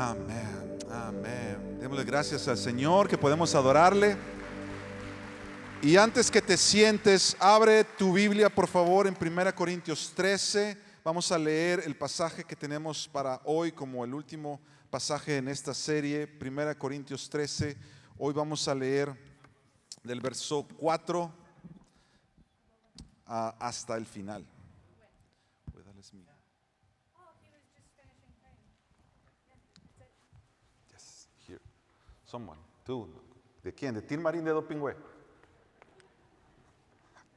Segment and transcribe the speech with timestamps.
[0.00, 1.80] Amén, amén.
[1.80, 4.16] Démosle gracias al Señor que podemos adorarle.
[5.82, 10.78] Y antes que te sientes, abre tu Biblia por favor en 1 Corintios 13.
[11.02, 15.74] Vamos a leer el pasaje que tenemos para hoy como el último pasaje en esta
[15.74, 17.76] serie, 1 Corintios 13.
[18.18, 19.12] Hoy vamos a leer
[20.04, 21.28] del verso 4
[23.26, 24.46] hasta el final.
[32.28, 32.60] Someone.
[32.84, 33.08] Tú.
[33.62, 33.94] ¿De quién?
[33.94, 34.94] ¿De Tim Marín de Dopingüe?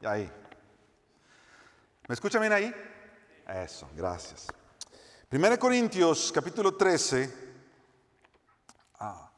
[0.03, 0.29] Ahí.
[2.09, 2.75] ¿Me escucha bien ahí?
[3.47, 4.47] Eso, gracias.
[5.29, 7.33] Primera Corintios, capítulo 13,
[8.99, 9.31] ah,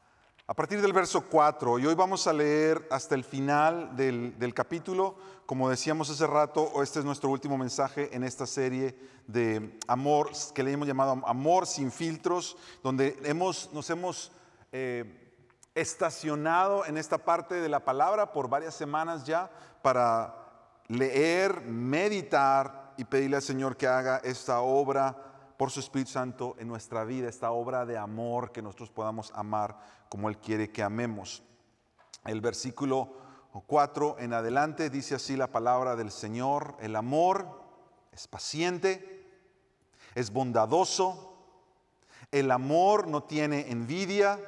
[0.44, 4.52] a partir del verso 4, y hoy vamos a leer hasta el final del, del
[4.52, 5.14] capítulo.
[5.46, 10.64] Como decíamos hace rato, este es nuestro último mensaje en esta serie de amor, que
[10.64, 14.32] le hemos llamado Amor sin filtros, donde hemos, nos hemos...
[14.72, 15.20] Eh,
[15.74, 19.50] estacionado en esta parte de la palabra por varias semanas ya
[19.82, 20.34] para
[20.88, 25.16] leer, meditar y pedirle al Señor que haga esta obra
[25.56, 29.78] por su Espíritu Santo en nuestra vida, esta obra de amor que nosotros podamos amar
[30.08, 31.42] como Él quiere que amemos.
[32.24, 33.14] El versículo
[33.66, 37.62] 4 en adelante dice así la palabra del Señor, el amor
[38.12, 39.28] es paciente,
[40.14, 41.36] es bondadoso,
[42.30, 44.40] el amor no tiene envidia,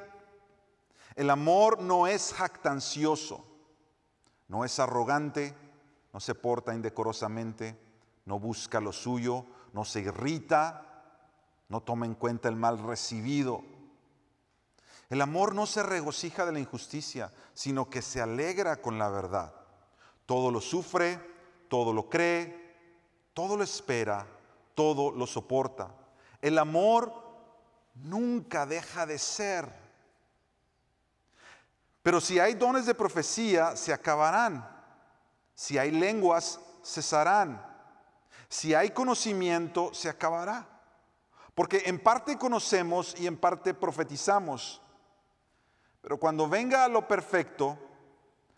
[1.16, 3.44] el amor no es jactancioso,
[4.48, 5.54] no es arrogante,
[6.12, 7.78] no se porta indecorosamente,
[8.26, 10.86] no busca lo suyo, no se irrita,
[11.68, 13.64] no toma en cuenta el mal recibido.
[15.08, 19.54] El amor no se regocija de la injusticia, sino que se alegra con la verdad.
[20.26, 21.20] Todo lo sufre,
[21.68, 22.74] todo lo cree,
[23.32, 24.26] todo lo espera,
[24.74, 25.94] todo lo soporta.
[26.42, 27.12] El amor
[27.94, 29.85] nunca deja de ser.
[32.06, 34.64] Pero si hay dones de profecía, se acabarán.
[35.56, 37.60] Si hay lenguas, cesarán.
[38.48, 40.68] Si hay conocimiento, se acabará.
[41.52, 44.80] Porque en parte conocemos y en parte profetizamos.
[46.00, 47.76] Pero cuando venga lo perfecto,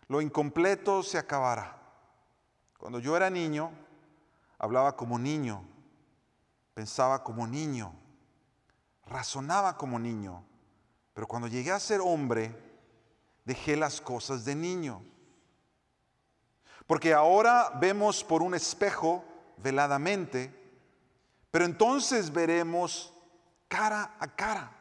[0.09, 1.75] lo incompleto se acabará.
[2.77, 3.71] Cuando yo era niño,
[4.59, 5.63] hablaba como niño,
[6.75, 7.95] pensaba como niño,
[9.07, 10.45] razonaba como niño.
[11.15, 12.68] Pero cuando llegué a ser hombre,
[13.45, 15.03] dejé las cosas de niño.
[16.87, 19.23] Porque ahora vemos por un espejo
[19.57, 20.53] veladamente,
[21.51, 23.13] pero entonces veremos
[23.67, 24.71] cara a cara.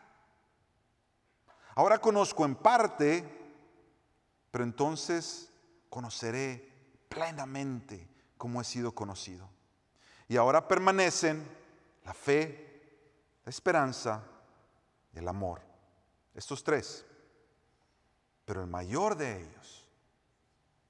[1.74, 3.24] Ahora conozco en parte,
[4.50, 5.50] pero entonces
[5.90, 6.72] conoceré
[7.08, 9.48] plenamente como he sido conocido.
[10.28, 11.46] Y ahora permanecen
[12.04, 14.22] la fe, la esperanza
[15.14, 15.60] y el amor.
[16.34, 17.04] Estos tres
[18.48, 19.86] pero el mayor de ellos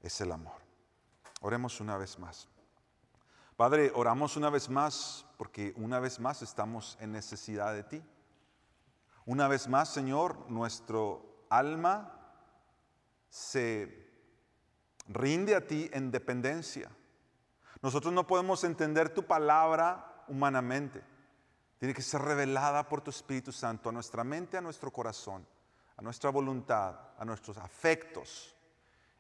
[0.01, 0.63] es el amor.
[1.41, 2.47] Oremos una vez más.
[3.57, 8.03] Padre, oramos una vez más porque una vez más estamos en necesidad de ti.
[9.27, 12.15] Una vez más, Señor, nuestro alma
[13.29, 14.09] se
[15.09, 16.89] rinde a ti en dependencia.
[17.83, 21.03] Nosotros no podemos entender tu palabra humanamente.
[21.79, 25.45] Tiene que ser revelada por tu Espíritu Santo a nuestra mente, a nuestro corazón
[25.99, 28.55] a nuestra voluntad, a nuestros afectos.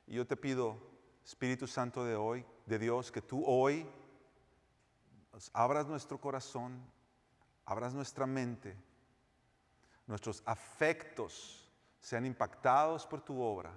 [0.07, 0.79] Y yo te pido,
[1.25, 3.87] Espíritu Santo de hoy, de Dios, que tú hoy
[5.53, 6.81] abras nuestro corazón,
[7.67, 8.77] abras nuestra mente,
[10.07, 11.69] nuestros afectos
[12.01, 13.73] sean impactados por tu obra,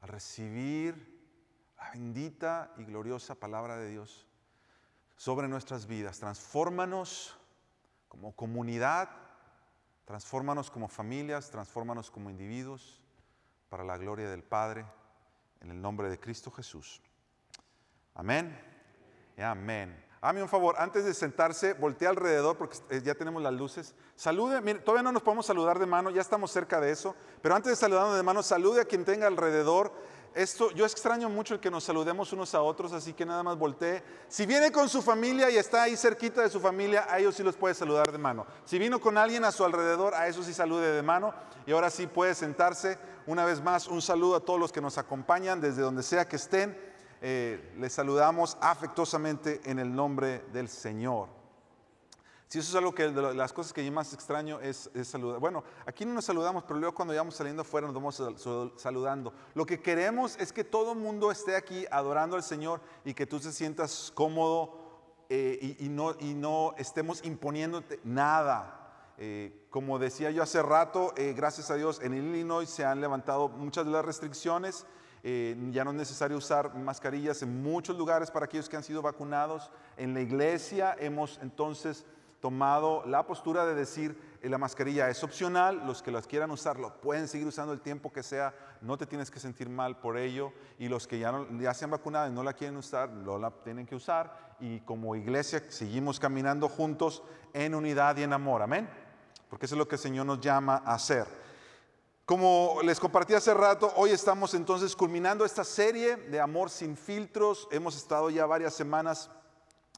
[0.00, 1.20] a recibir
[1.76, 4.28] la bendita y gloriosa palabra de Dios
[5.16, 6.20] sobre nuestras vidas.
[6.20, 7.36] Transfórmanos
[8.06, 9.10] como comunidad
[10.04, 13.00] Transfórmanos como familias, transfórmanos como individuos,
[13.68, 14.84] para la gloria del Padre,
[15.60, 17.00] en el nombre de Cristo Jesús.
[18.14, 18.58] Amén.
[19.38, 20.04] amén.
[20.20, 23.94] Hazme un favor, antes de sentarse, voltea alrededor porque eh, ya tenemos las luces.
[24.14, 27.56] Salude, mire, todavía no nos podemos saludar de mano, ya estamos cerca de eso, pero
[27.56, 29.92] antes de saludarnos de mano, salude a quien tenga alrededor
[30.34, 33.58] esto, yo extraño mucho el que nos saludemos unos a otros, así que nada más
[33.58, 34.02] voltee.
[34.28, 37.42] Si viene con su familia y está ahí cerquita de su familia, a ellos sí
[37.42, 38.46] los puede saludar de mano.
[38.64, 41.34] Si vino con alguien a su alrededor, a eso sí salude de mano.
[41.66, 42.98] Y ahora sí puede sentarse.
[43.26, 46.36] Una vez más, un saludo a todos los que nos acompañan, desde donde sea que
[46.36, 46.76] estén.
[47.20, 51.41] Eh, les saludamos afectuosamente en el nombre del Señor.
[52.52, 55.40] Si eso es algo que de las cosas que yo más extraño es, saludar.
[55.40, 58.22] Bueno, aquí no nos saludamos, pero luego cuando vamos saliendo afuera nos vamos
[58.76, 59.32] saludando.
[59.54, 63.24] Lo que queremos es que todo el mundo esté aquí adorando al Señor y que
[63.24, 64.76] tú te sientas cómodo
[65.30, 69.14] eh, y, no, y no estemos imponiéndote nada.
[69.16, 73.48] Eh, como decía yo hace rato, eh, gracias a Dios en Illinois se han levantado
[73.48, 74.84] muchas de las restricciones.
[75.24, 79.00] Eh, ya no es necesario usar mascarillas en muchos lugares para aquellos que han sido
[79.00, 79.70] vacunados.
[79.96, 82.04] En la iglesia hemos entonces
[82.42, 86.76] tomado la postura de decir eh, la mascarilla es opcional, los que las quieran usar
[86.76, 90.18] lo pueden seguir usando el tiempo que sea, no te tienes que sentir mal por
[90.18, 93.38] ello y los que ya, ya se han vacunado y no la quieren usar, no
[93.38, 97.22] la tienen que usar y como iglesia seguimos caminando juntos
[97.52, 98.90] en unidad y en amor, amén,
[99.48, 101.28] porque eso es lo que el Señor nos llama a hacer.
[102.24, 107.68] Como les compartí hace rato, hoy estamos entonces culminando esta serie de amor sin filtros.
[107.70, 109.30] Hemos estado ya varias semanas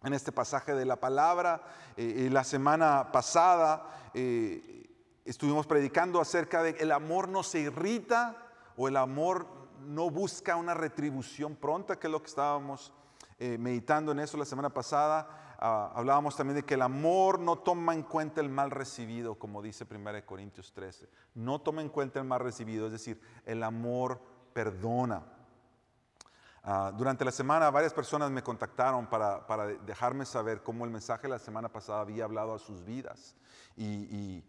[0.04, 1.62] en este pasaje de la palabra.
[1.96, 4.88] Eh, la semana pasada eh,
[5.24, 8.36] estuvimos predicando acerca de el amor no se irrita
[8.76, 9.46] o el amor
[9.86, 12.92] no busca una retribución pronta, que es lo que estábamos
[13.38, 15.56] eh, meditando en eso la semana pasada.
[15.58, 19.62] Ah, hablábamos también de que el amor no toma en cuenta el mal recibido, como
[19.62, 21.08] dice 1 Corintios 13.
[21.34, 24.20] No toma en cuenta el mal recibido, es decir, el amor
[24.52, 25.22] perdona.
[26.66, 31.28] Ah, durante la semana varias personas me contactaron para, dejarme saber cómo el mensaje de
[31.28, 33.34] la semana pasada había hablado a sus vidas
[33.76, 34.42] y,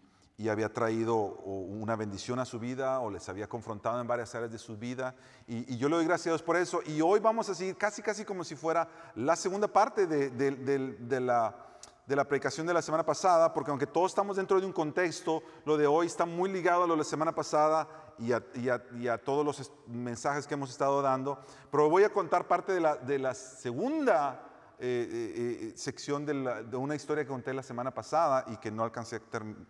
[0.50, 4.58] había traído una bendición a su vida o les había confrontado en varias áreas de
[4.58, 5.16] su vida.
[5.48, 6.82] Y, yo le doy gracias por eso.
[6.86, 11.75] Y hoy vamos a seguir casi, casi como si fuera la segunda parte de la
[12.06, 15.42] de la predicación de la semana pasada, porque aunque todos estamos dentro de un contexto,
[15.66, 17.88] lo de hoy está muy ligado a lo de la semana pasada
[18.18, 21.40] y a, todos los mensajes que hemos estado dando,
[21.72, 27.24] pero voy a contar parte de la, segunda eh, eh, eh, sección de, una historia
[27.24, 29.22] que conté la semana pasada y que no alcancé a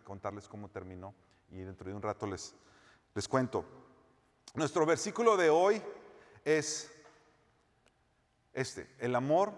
[0.03, 1.13] contarles cómo terminó.
[1.51, 2.53] Y dentro de un rato les,
[3.13, 3.63] les cuento.
[4.55, 5.81] Nuestro versículo de hoy
[6.43, 6.91] es
[8.55, 9.51] este, el amor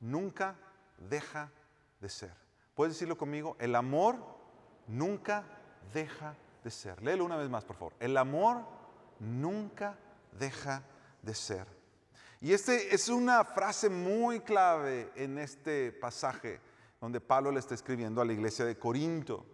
[0.00, 0.56] nunca
[0.96, 1.61] deja de
[2.08, 2.34] ser.
[2.74, 3.56] ¿Puedes decirlo conmigo?
[3.58, 4.16] El amor
[4.86, 5.44] nunca
[5.92, 7.02] deja de ser.
[7.02, 7.92] Léelo una vez más, por favor.
[8.00, 8.64] El amor
[9.18, 9.98] nunca
[10.38, 10.82] deja
[11.22, 11.66] de ser.
[12.40, 16.60] Y este es una frase muy clave en este pasaje
[17.00, 19.46] donde Pablo le está escribiendo a la iglesia de Corinto.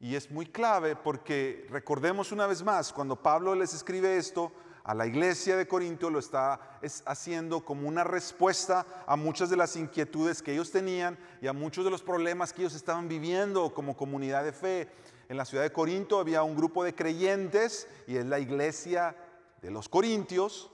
[0.00, 4.52] Y es muy clave porque recordemos una vez más, cuando Pablo les escribe esto,
[4.84, 9.76] a la iglesia de Corinto lo está haciendo como una respuesta a muchas de las
[9.76, 13.96] inquietudes que ellos tenían y a muchos de los problemas que ellos estaban viviendo como
[13.96, 14.90] comunidad de fe.
[15.30, 19.16] En la ciudad de Corinto había un grupo de creyentes y es la iglesia
[19.62, 20.70] de los corintios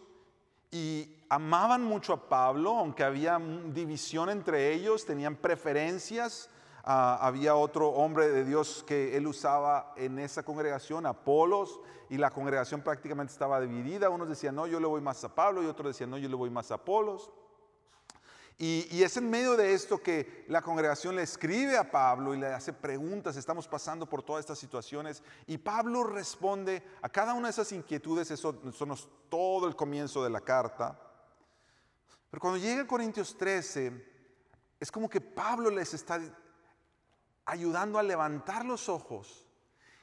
[0.73, 3.41] y amaban mucho a Pablo, aunque había
[3.73, 6.51] división entre ellos, tenían preferencias.
[6.85, 12.31] Ah, había otro hombre de Dios que él usaba en esa congregación, Apolos, y la
[12.31, 14.11] congregación prácticamente estaba dividida.
[14.11, 16.35] Unos decían, no, yo le voy más a Pablo, y otros decían, no, yo le
[16.35, 17.31] voy más a Apolos.
[18.63, 22.49] Y, es en medio de esto que la congregación le escribe a Pablo y le
[22.49, 27.53] hace preguntas, estamos pasando por todas estas situaciones, y Pablo responde a cada una de
[27.53, 31.01] esas inquietudes, eso, eso es todo el comienzo de la carta.
[32.31, 34.11] Pero cuando llega a Corintios 13,
[34.79, 36.21] es como que Pablo les está
[37.51, 39.47] ayudando a levantar los ojos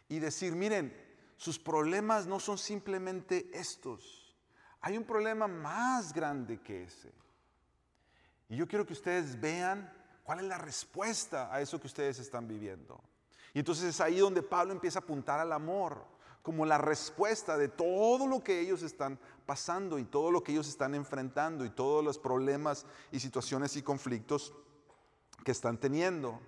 [0.10, 0.94] y decir, miren,
[1.38, 4.36] sus problemas no son simplemente estos.
[4.82, 7.14] Hay un problema más grande que ese.
[8.50, 9.92] Y yo quiero que ustedes vean
[10.24, 13.02] cuál es la respuesta a eso que ustedes están viviendo.
[13.54, 16.06] Y entonces es ahí donde Pablo empieza a apuntar al amor
[16.42, 20.68] como la respuesta de todo lo que ellos están pasando y todo lo que ellos
[20.68, 24.54] están enfrentando y todos los problemas y situaciones y conflictos
[25.44, 26.40] que están teniendo.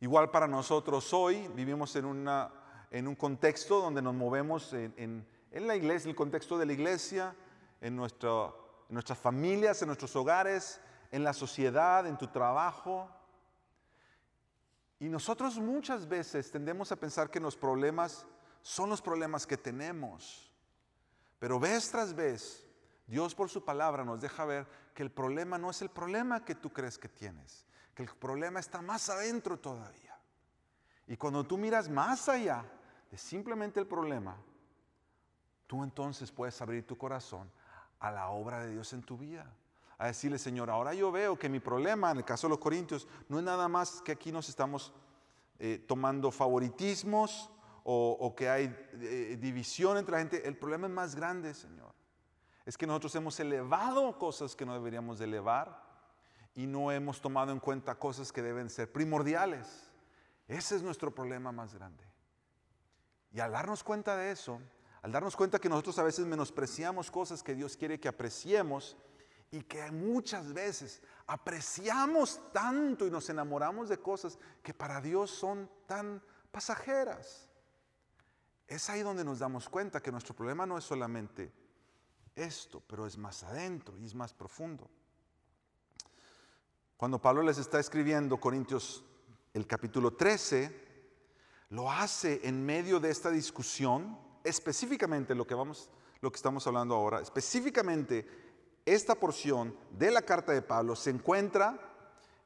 [0.00, 2.52] Igual para nosotros hoy vivimos en, una,
[2.90, 6.74] en un contexto donde nos movemos en, en, la iglesia, en el contexto de la
[6.74, 7.34] iglesia,
[7.80, 8.48] en, nuestra,
[8.88, 13.08] en nuestras familias, en nuestros hogares, en la sociedad, en tu trabajo.
[14.98, 18.26] Y nosotros muchas veces tendemos a pensar que los problemas
[18.60, 20.52] son los problemas que tenemos.
[21.38, 22.66] Pero vez tras vez,
[23.06, 26.54] Dios por su palabra nos deja ver que el problema no es el problema que
[26.54, 27.65] tú crees que tienes
[27.96, 30.14] que el problema está más adentro todavía.
[31.06, 32.62] Y cuando tú miras más allá
[33.10, 34.36] de simplemente el problema,
[35.66, 37.50] tú entonces puedes abrir tu corazón
[37.98, 39.50] a la obra de Dios en tu vida.
[39.96, 43.08] A decirle, Señor, ahora yo veo que mi problema, en el caso de los corintios,
[43.30, 44.92] no es nada más que aquí nos estamos
[45.58, 47.50] eh, tomando favoritismos
[47.82, 50.46] o, que hay eh, división entre la gente.
[50.46, 51.94] El problema es más grande, Señor.
[52.66, 55.85] Es que nosotros hemos elevado cosas que no deberíamos de elevar
[56.56, 59.68] y no hemos tomado en cuenta cosas que deben ser primordiales.
[60.48, 62.02] Ese es nuestro problema más grande.
[63.30, 64.58] Y al darnos cuenta de eso,
[65.02, 68.96] al darnos cuenta que nosotros a veces menospreciamos cosas que Dios quiere que apreciemos
[69.50, 75.70] y que muchas veces apreciamos tanto y nos enamoramos de cosas que para Dios son
[75.86, 77.50] tan pasajeras.
[78.66, 81.52] Es ahí donde nos damos cuenta que nuestro problema no es solamente
[82.34, 84.90] esto, pero es más adentro y es más profundo.
[86.96, 89.04] Cuando Pablo les está escribiendo Corintios
[89.52, 90.86] el capítulo 13,
[91.70, 95.90] lo hace en medio de esta discusión, específicamente lo que vamos
[96.22, 98.26] lo que estamos hablando ahora, específicamente
[98.86, 101.78] esta porción de la carta de Pablo se encuentra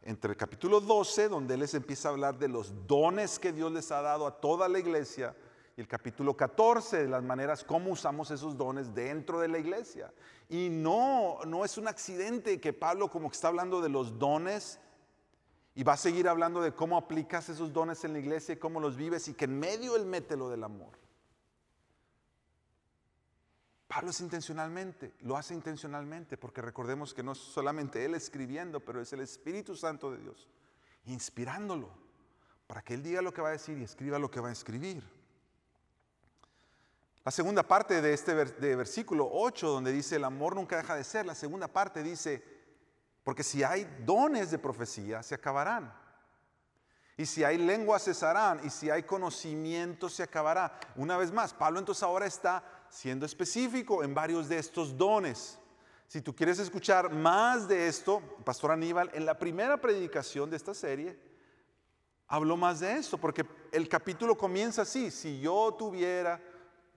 [0.03, 3.71] entre el capítulo 12, donde él les empieza a hablar de los dones que Dios
[3.71, 5.37] les ha dado a toda la iglesia,
[5.81, 10.13] el capítulo 14 de las maneras como usamos esos dones dentro de la iglesia.
[10.49, 14.79] Y no, no es un accidente que Pablo como que está hablando de los dones
[15.75, 18.81] y va a seguir hablando de cómo aplicas esos dones en la iglesia y cómo
[18.81, 20.99] los vives y que en medio él mete lo del amor.
[23.89, 29.01] Pablo es intencionalmente, lo hace intencionalmente, porque recordemos que no es solamente él escribiendo, pero
[29.01, 30.49] es el Espíritu Santo de Dios,
[31.07, 31.91] inspirándolo,
[32.69, 34.53] para que él diga lo que va a decir y escriba lo que va a
[34.53, 35.03] escribir.
[37.25, 41.05] La segunda parte de este de versículo 8, donde dice el amor nunca deja de
[41.05, 42.43] ser, la segunda parte dice,
[43.23, 45.93] porque si hay dones de profecía, se acabarán.
[47.21, 48.61] Y si hay lenguas, cesarán.
[48.65, 50.81] Y si hay conocimiento, se acabará.
[50.97, 55.59] Una vez más, Pablo entonces ahora está siendo específico en varios de estos dones.
[56.09, 60.73] Si tú quieres escuchar más de esto, Pastor Aníbal, en la primera predicación de esta
[60.73, 61.21] serie,
[62.27, 66.41] habló más de esto, porque el capítulo comienza así, si yo tuviera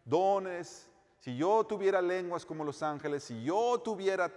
[0.03, 4.31] dones, si yo tuviera lenguas como los ángeles, si yo tuviera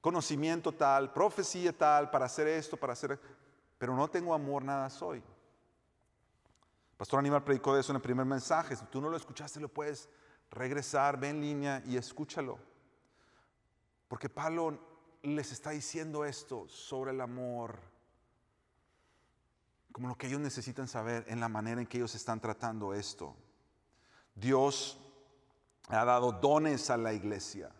[0.00, 3.18] conocimiento tal, profecía tal, para hacer esto, para hacer
[3.78, 5.22] pero no tengo amor, nada soy.
[6.96, 8.76] Pastor Aníbal predicó de eso en el primer mensaje.
[8.76, 10.08] Si tú no lo escuchaste, lo puedes
[10.52, 12.60] regresar, ve en línea y escúchalo.
[14.06, 14.78] Porque Pablo
[15.22, 17.80] les está diciendo esto sobre el amor,
[19.90, 23.34] como lo que ellos necesitan saber en la manera en que ellos están tratando esto.
[24.34, 24.98] Dios
[25.88, 27.70] ha dado dones a la iglesia.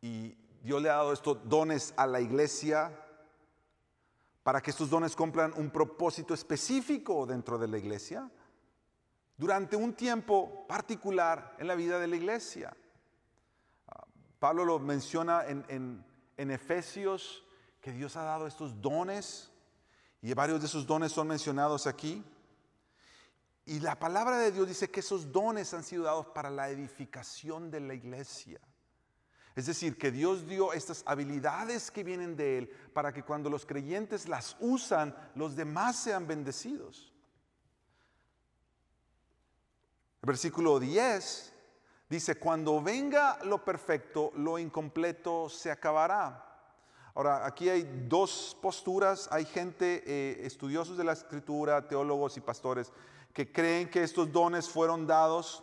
[0.00, 2.92] Y Dios le ha dado estos dones a la iglesia
[4.42, 8.30] para que estos dones cumplan un propósito específico dentro de la iglesia
[9.36, 12.76] durante un tiempo particular en la vida de la iglesia.
[13.86, 14.04] Ah,
[14.38, 16.04] Pablo lo menciona en,
[16.36, 17.44] en Efesios,
[17.80, 19.52] que Dios ha dado estos dones
[20.20, 22.24] y varios de esos dones son mencionados aquí.
[23.68, 27.70] Y la palabra de Dios dice que esos dones han sido dados para la edificación
[27.70, 28.58] de la iglesia.
[29.54, 33.66] Es decir, que Dios dio estas habilidades que vienen de Él para que cuando los
[33.66, 37.12] creyentes las usan, los demás sean bendecidos.
[40.22, 41.52] El versículo 10
[42.08, 46.48] dice, cuando venga lo perfecto, lo incompleto se acabará.
[47.18, 49.28] Ahora, aquí hay dos posturas.
[49.32, 52.92] Hay gente, eh, estudiosos de la escritura, teólogos y pastores,
[53.38, 55.62] que creen que estos dones fueron dados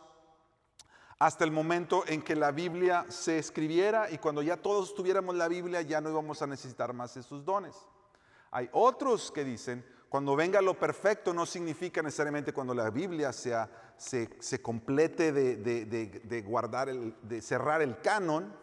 [1.20, 5.50] hasta el momento en que la Biblia se escribiera y cuando ya todos tuviéramos la
[5.50, 7.75] Biblia ya no íbamos a necesitar más estos dones.
[8.51, 13.70] Hay otros que dicen, cuando venga lo perfecto no significa necesariamente cuando la Biblia sea,
[13.98, 18.55] se, complete de, de, guardar, el, de cerrar el canon,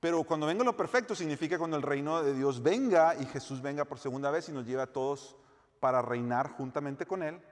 [0.00, 3.86] pero cuando venga lo perfecto significa cuando el reino de Dios venga y Jesús venga
[3.86, 5.34] por segunda vez y nos lleve a todos
[5.80, 7.42] para reinar juntamente con Él,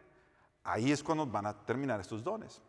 [0.65, 2.61] ahí es cuando van a terminar estos dones.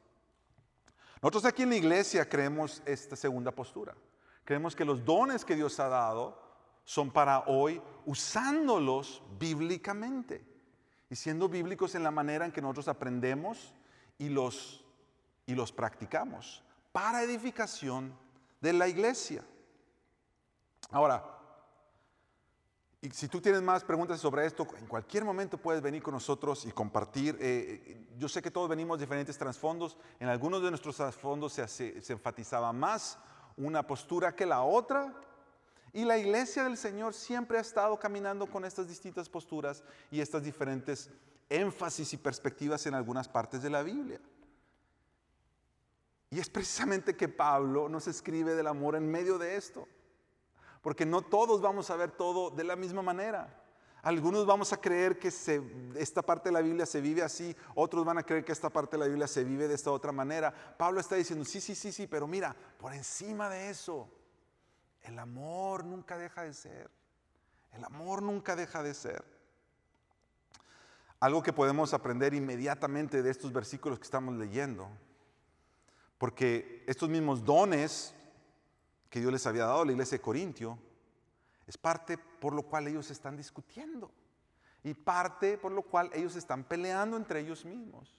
[1.22, 3.96] Nosotros aquí en la iglesia creemos esta segunda postura.
[4.44, 6.42] Creemos que los dones que Dios ha dado
[6.84, 10.44] son para hoy usándolos bíblicamente
[11.10, 13.74] y siendo bíblicos en la manera en que nosotros aprendemos
[14.18, 14.84] y los,
[15.46, 18.14] y los practicamos para edificación
[18.60, 19.44] de la iglesia.
[20.90, 21.41] Ahora,
[23.04, 26.66] y si tú tienes más preguntas sobre esto, en cualquier momento puedes venir con nosotros
[26.66, 27.36] y compartir.
[27.42, 29.98] Eh, eh, yo sé que todos venimos de diferentes trasfondos.
[30.20, 33.18] En algunos de nuestros trasfondos se, se enfatizaba más
[33.58, 35.16] una postura que la otra.
[35.94, 40.44] Y la iglesia del Señor siempre ha estado caminando con estas distintas posturas y estas
[40.44, 41.10] diferentes
[41.50, 44.22] énfasis y perspectivas en algunas partes de la Biblia.
[46.30, 49.88] Y es precisamente que Pablo nos escribe del amor en medio de esto
[50.82, 53.58] porque no todos vamos a ver todo de la misma manera.
[54.04, 58.18] Algunos vamos a creer que esta parte de la Biblia se vive así, otros van
[58.18, 60.52] a creer que esta parte de la Biblia se vive de esta otra manera.
[60.78, 64.10] Pablo está diciendo, sí, sí, sí, sí, pero mira, por encima de eso,
[65.04, 66.90] el amor nunca deja de ser.
[67.74, 69.24] El amor nunca deja de ser.
[71.20, 74.90] Algo que podemos aprender inmediatamente de estos versículos que estamos leyendo,
[76.18, 78.16] porque estos mismos dones
[79.12, 80.80] que Dios les había dado a la iglesia de Corintio
[81.68, 84.10] es parte por lo cual ellos están discutiendo
[84.84, 88.18] y parte por lo cual ellos están peleando entre ellos mismos.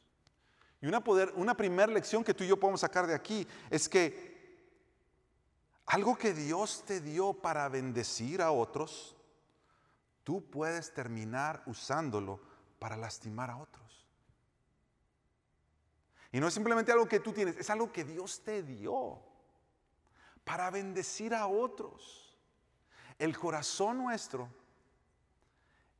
[0.82, 3.88] Y una, poder, una primera lección que tú y yo podemos sacar de aquí es
[3.88, 4.30] que
[5.86, 9.16] algo que Dios te dio para bendecir a otros,
[10.24, 12.38] tú puedes terminar usándolo
[12.78, 14.06] para lastimar a otros.
[16.32, 19.31] Y no es simplemente algo que tú tienes, es algo que Dios te dio
[20.44, 22.36] para bendecir a otros.
[23.18, 24.48] El corazón nuestro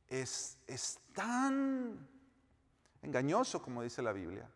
[0.07, 2.07] es, es tan
[3.01, 4.49] engañoso, como dice la Biblia,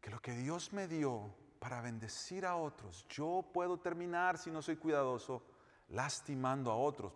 [0.00, 4.62] que lo que Dios me dio para bendecir a otros, yo puedo terminar, si no
[4.62, 5.42] soy cuidadoso,
[5.88, 7.12] lastimando a otros.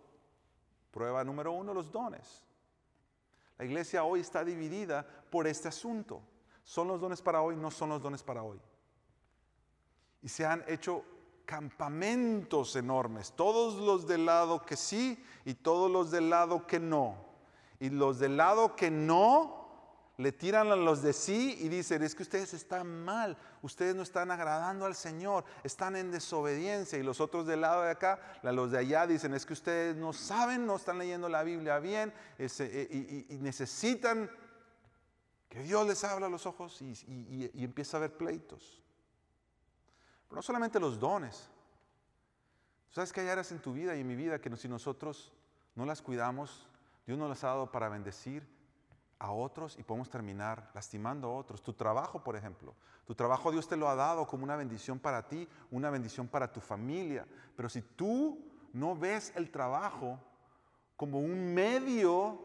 [0.91, 2.43] Prueba número uno, los dones.
[3.57, 6.21] La iglesia hoy está dividida por este asunto.
[6.63, 7.55] ¿Son los dones para hoy?
[7.55, 8.59] No son los dones para hoy.
[10.21, 11.03] Y se han hecho
[11.47, 17.15] campamentos enormes, todos los del lado que sí y todos los del lado que no.
[17.79, 19.57] Y los del lado que no
[20.17, 24.01] le tiran a los de sí y dicen, es que ustedes están mal, ustedes no
[24.01, 26.97] están agradando al Señor, están en desobediencia.
[26.97, 30.11] Y los otros del lado de acá, los de allá dicen, es que ustedes no
[30.11, 34.29] saben, no están leyendo la Biblia bien eh, y, necesitan
[35.47, 38.83] que Dios les abra los ojos y, y empieza a haber pleitos.
[40.27, 41.49] Pero no solamente los dones.
[42.89, 45.31] ¿Sabes que hay áreas en tu vida y en mi vida que si nosotros
[45.75, 46.67] no las cuidamos,
[47.05, 48.47] Dios nos las ha dado para bendecir
[49.19, 51.61] a otros y podemos terminar lastimando a otros.
[51.61, 52.73] Tu trabajo, por ejemplo.
[53.05, 56.51] Tu trabajo Dios te lo ha dado como una bendición para ti, una bendición para
[56.51, 57.25] tu familia.
[57.55, 58.39] Pero si tú
[58.73, 60.19] no ves el trabajo
[60.95, 62.43] como un medio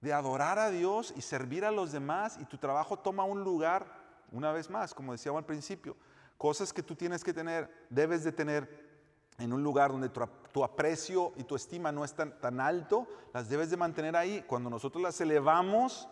[0.00, 4.01] de adorar a Dios y servir a los demás y tu trabajo toma un lugar,
[4.32, 5.96] una vez más, como decíamos al principio,
[6.36, 8.90] cosas que tú tienes que tener, debes de tener
[9.38, 13.48] en un lugar donde tu, aprecio y tu estima no es tan, tan alto, las
[13.48, 14.42] debes de mantener ahí.
[14.42, 16.08] Cuando nosotros las elevamos,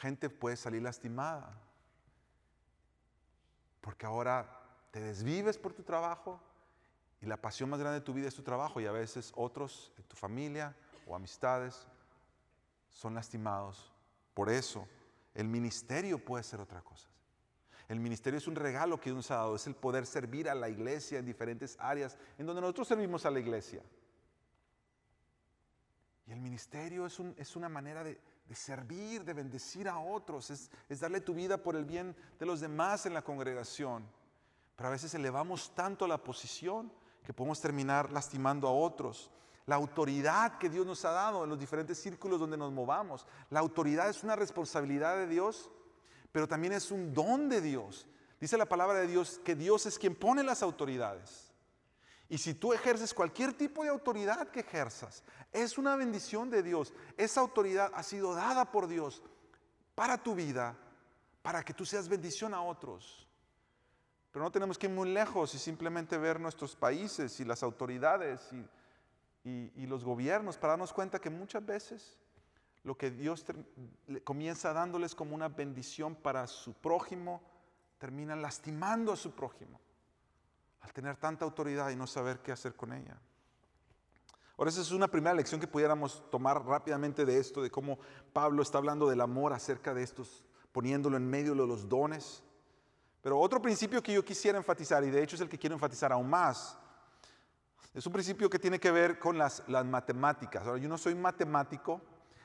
[0.00, 1.58] gente puede salir lastimada.
[3.80, 4.46] Porque ahora
[4.90, 6.40] te desvives por tu trabajo
[7.20, 9.92] y la pasión más grande de tu vida es tu trabajo y a veces otros
[9.98, 10.74] en tu familia
[11.06, 11.86] o amistades
[12.88, 13.92] son lastimados.
[14.34, 14.86] Por eso
[15.34, 17.08] el ministerio puede ser otra cosa.
[17.88, 20.54] El ministerio es un regalo que Dios nos ha dado, es el poder servir a
[20.54, 23.82] la iglesia en diferentes áreas en donde nosotros servimos a la iglesia.
[26.26, 28.20] Y el ministerio es, una manera de,
[28.52, 33.06] servir, de bendecir a otros, es darle tu vida por el bien de los demás
[33.06, 34.04] en la congregación.
[34.80, 36.90] Pero a veces elevamos tanto la posición
[37.22, 39.30] que podemos terminar lastimando a otros.
[39.70, 43.24] La autoridad que Dios nos ha dado en los diferentes círculos donde nos movamos.
[43.50, 45.70] La autoridad es una responsabilidad de Dios
[46.32, 48.06] pero también es un don de Dios.
[48.40, 51.52] Dice la palabra de Dios que Dios es quien pone las autoridades.
[52.28, 56.94] Y si tú ejerces cualquier tipo de autoridad que ejerzas, es una bendición de Dios.
[57.16, 59.22] Esa autoridad ha sido dada por Dios
[59.96, 60.76] para tu vida,
[61.42, 63.26] para que tú seas bendición a otros.
[64.30, 68.40] Pero no tenemos que ir muy lejos y simplemente ver nuestros países y las autoridades
[68.52, 68.64] y,
[69.44, 72.18] y los gobiernos para darnos cuenta que muchas veces
[72.82, 73.44] lo que Dios
[74.24, 77.42] comienza dándoles como una bendición para su prójimo,
[77.98, 79.80] termina lastimando a su prójimo
[80.80, 83.18] al tener tanta autoridad y no saber qué hacer con ella.
[84.56, 87.98] Ahora, esa es una primera lección que pudiéramos tomar rápidamente de esto, de cómo
[88.32, 92.42] Pablo está hablando del amor acerca de estos, poniéndolo en medio de los dones.
[93.22, 96.12] Pero otro principio que yo quisiera enfatizar, y de hecho es el que quiero enfatizar
[96.12, 96.78] aún más,
[97.92, 100.66] es un principio que tiene que ver con las, matemáticas.
[100.66, 102.00] Ahora, yo no soy matemático,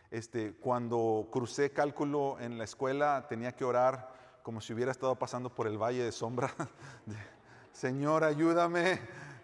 [0.10, 5.54] este, cuando crucé cálculo en la escuela tenía que orar como si hubiera estado pasando
[5.54, 6.52] por el valle de sombra.
[7.72, 9.00] Señor, ayúdame,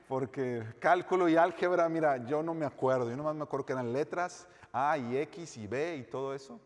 [0.08, 3.94] porque cálculo y álgebra, mira, yo no me acuerdo, yo nomás me acuerdo que eran
[3.94, 6.60] letras A y X y B y todo eso.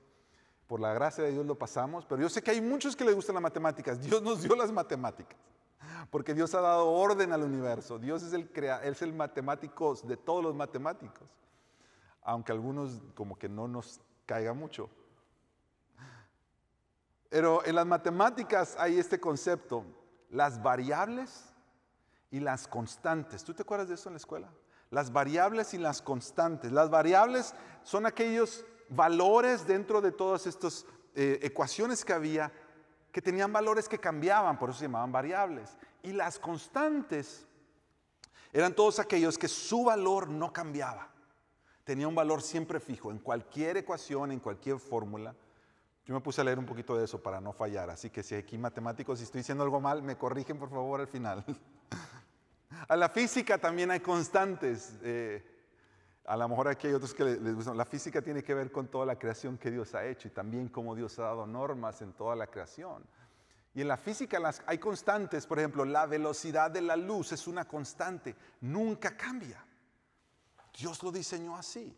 [0.67, 3.15] Por la gracia de Dios lo pasamos, pero yo sé que hay muchos que les
[3.15, 4.01] gustan las matemáticas.
[4.01, 5.37] Dios nos dio las matemáticas,
[6.09, 7.99] porque Dios ha dado orden al universo.
[7.99, 11.27] Dios es el, crea es el matemático de todos los matemáticos
[12.25, 14.89] aunque algunos como que no nos caiga mucho.
[17.29, 19.85] Pero en las matemáticas hay este concepto,
[20.31, 21.45] las variables
[22.31, 23.43] y las constantes.
[23.43, 24.49] ¿Tú te acuerdas de eso en la escuela?
[24.89, 26.71] Las variables y las constantes.
[26.71, 32.51] Las variables son aquellos valores dentro de todas estas eh, ecuaciones que había
[33.15, 35.77] que tenían valores que cambiaban, por eso se llamaban variables.
[36.03, 37.47] Y las constantes
[38.51, 41.07] eran todos aquellos que su valor no cambiaba
[41.85, 43.11] tenía un valor siempre fijo.
[43.11, 45.33] En cualquier ecuación, en cualquier fórmula,
[46.05, 48.35] Yo me puse a leer un poquito de eso para no fallar, así que si
[48.35, 51.45] aquí matemáticos, si estoy diciendo algo mal, me corrigen por favor al final.
[52.89, 54.93] a la física también hay constantes.
[55.03, 55.54] Eh,
[56.27, 57.77] a lo mejor aquí hay otros que les gustan.
[57.77, 60.69] La física tiene que ver con toda la creación que Dios ha hecho y también
[60.69, 63.03] cómo Dios ha dado normas en toda la creación.
[63.73, 67.45] Y en la física las, hay constantes, por ejemplo, la velocidad de la luz es
[67.47, 69.65] una constante, nunca cambia.
[70.77, 71.95] Dios lo diseñó así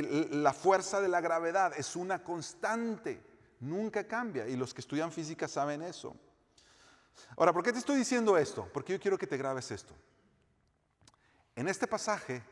[0.00, 3.22] la fuerza de la gravedad es una constante,
[3.60, 4.48] nunca cambia.
[4.48, 6.16] Y los que estudian física saben eso.
[7.36, 8.68] Ahora, ¿por qué te estoy diciendo esto?
[8.72, 9.94] Porque yo quiero que te grabes esto.
[11.54, 12.42] En este pasaje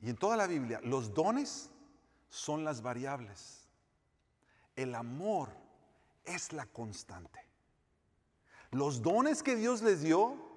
[0.00, 1.70] y en toda la Biblia, los dones
[2.28, 3.68] son las variables.
[4.76, 5.50] El amor
[6.24, 7.40] es la constante.
[8.70, 10.49] Los dones que Dios les dio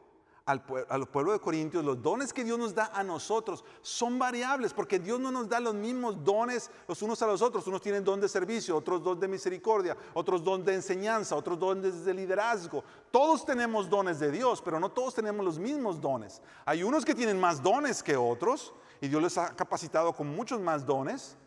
[0.46, 5.00] al, pueblo de Corintios, los dones que Dios nos da a nosotros son variables, porque
[5.00, 7.66] Dios no nos da los mismos dones los unos a los otros.
[7.68, 12.04] Unos tienen don de servicio, otros don de misericordia, otros don de enseñanza, otros dones
[12.04, 12.84] de liderazgo.
[13.10, 16.42] Todos tenemos dones de Dios, pero no todos tenemos los mismos dones.
[16.66, 20.60] Hay unos que tienen más dones que otros, y Dios les ha capacitado con muchos
[20.60, 21.38] más dones,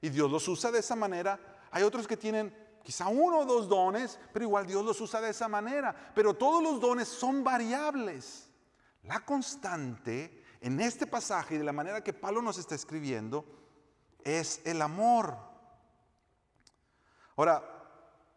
[0.00, 1.40] y Dios los usa de esa manera.
[1.72, 5.30] Hay otros que tienen quizá uno o dos dones, pero igual Dios los usa de
[5.30, 6.12] esa manera.
[6.14, 8.50] Pero todos los dones son variables.
[9.02, 13.44] La constante en este pasaje y de la manera que Pablo nos está escribiendo
[14.22, 15.36] es el amor.
[17.36, 17.62] Ahora,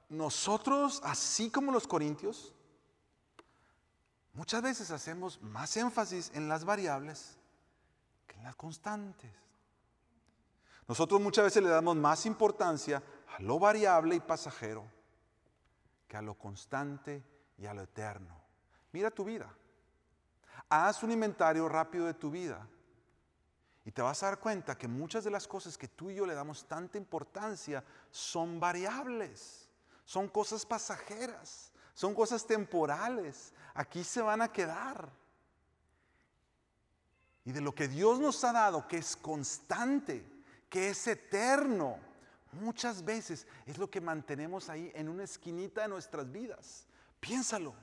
[0.09, 2.53] nosotros, así como los corintios,
[4.33, 7.37] muchas veces hacemos más énfasis en las variables
[8.25, 9.31] que en las constantes.
[10.87, 14.85] Nosotros muchas veces le damos más importancia a lo variable y pasajero
[16.07, 17.23] que a lo constante
[17.57, 18.35] y a lo eterno.
[18.91, 19.53] Mira tu vida.
[20.69, 22.67] Haz un inventario rápido de tu vida
[23.85, 26.25] y te vas a dar cuenta que muchas de las cosas que tú y yo
[26.25, 29.69] le damos tanta importancia son variables,
[30.03, 33.53] son cosas pasajeras, son cosas temporales.
[33.73, 35.09] Aquí se van a quedar.
[37.45, 41.97] Y de lo que Dios nos ha dado, que es constante, que es eterno,
[42.51, 46.87] muchas veces es lo que mantenemos ahí en una esquinita de nuestras vidas.
[47.19, 47.73] Piénsalo.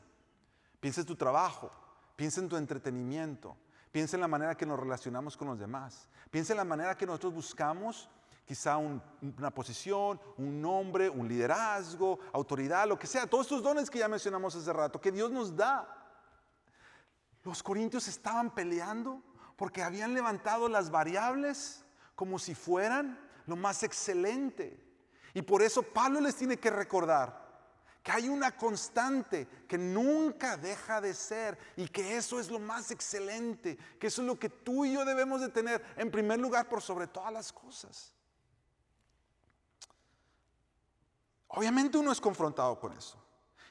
[0.81, 1.71] Piensa en tu trabajo,
[2.17, 3.57] Piensa en tu entretenimiento.
[3.91, 6.09] Piensa en la manera que nos relacionamos con los demás.
[6.31, 8.09] Piensa en la manera que nosotros buscamos
[8.45, 13.27] quizá una posición, un nombre, un liderazgo, autoridad, lo que sea.
[13.27, 15.89] Todos estos dones que ya mencionamos hace rato, que Dios nos da.
[17.43, 19.23] Los corintios estaban peleando
[19.57, 24.81] porque habían levantado las variables como si fueran lo más excelente.
[25.35, 27.45] Y por eso Pablo les tiene que recordar
[28.05, 32.91] que hay una constante que nunca deja de ser y que eso es lo más
[32.91, 36.69] excelente, que eso es lo que tú y yo debemos de tener en primer lugar
[36.69, 38.13] por sobre todas las cosas.
[41.49, 43.24] Obviamente uno es confrontado con eso.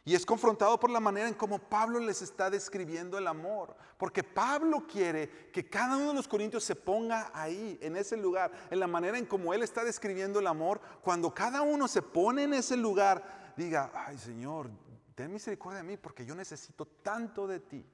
[0.05, 3.73] Y es confrontado por la manera en cómo Pablo les está describiendo el amor.
[3.97, 8.51] Porque Pablo quiere que cada uno de los corintios se ponga ahí, en ese lugar,
[8.69, 10.81] en la manera en cómo él está describiendo el amor.
[11.01, 14.69] Cuando cada uno se pone en ese lugar, diga, ay Señor,
[15.15, 17.85] ten misericordia de mí porque yo necesito tanto de ti.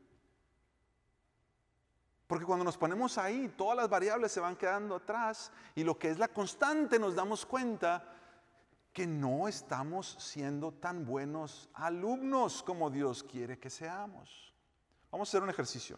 [2.26, 6.10] Porque cuando nos ponemos ahí, todas las variables se van quedando atrás y lo que
[6.10, 8.19] es la constante nos damos cuenta
[9.00, 14.54] que no estamos siendo tan buenos alumnos como Dios quiere que seamos.
[15.10, 15.98] Vamos a hacer un ejercicio.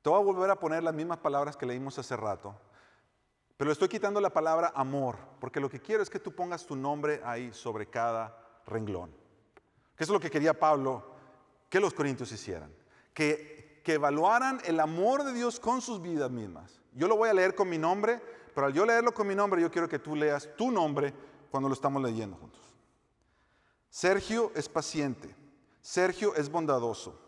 [0.00, 2.54] Te voy a volver a poner las mismas palabras que leímos hace rato
[3.56, 6.76] pero estoy quitando la palabra amor, porque lo que quiero es que tú pongas tu
[6.76, 9.10] nombre ahí sobre cada renglón.
[9.96, 11.04] Que es lo que quería Pablo
[11.68, 12.72] que los corintios hicieran.
[13.12, 16.80] Que, que evaluaran el amor de Dios con sus vidas mismas.
[16.94, 18.22] Yo lo voy a leer con mi nombre,
[18.54, 21.12] pero al yo leerlo con mi nombre, yo quiero que tú leas tu nombre
[21.50, 22.60] cuando lo estamos leyendo juntos.
[23.88, 25.34] Sergio es paciente.
[25.82, 27.18] Sergio es bondadoso.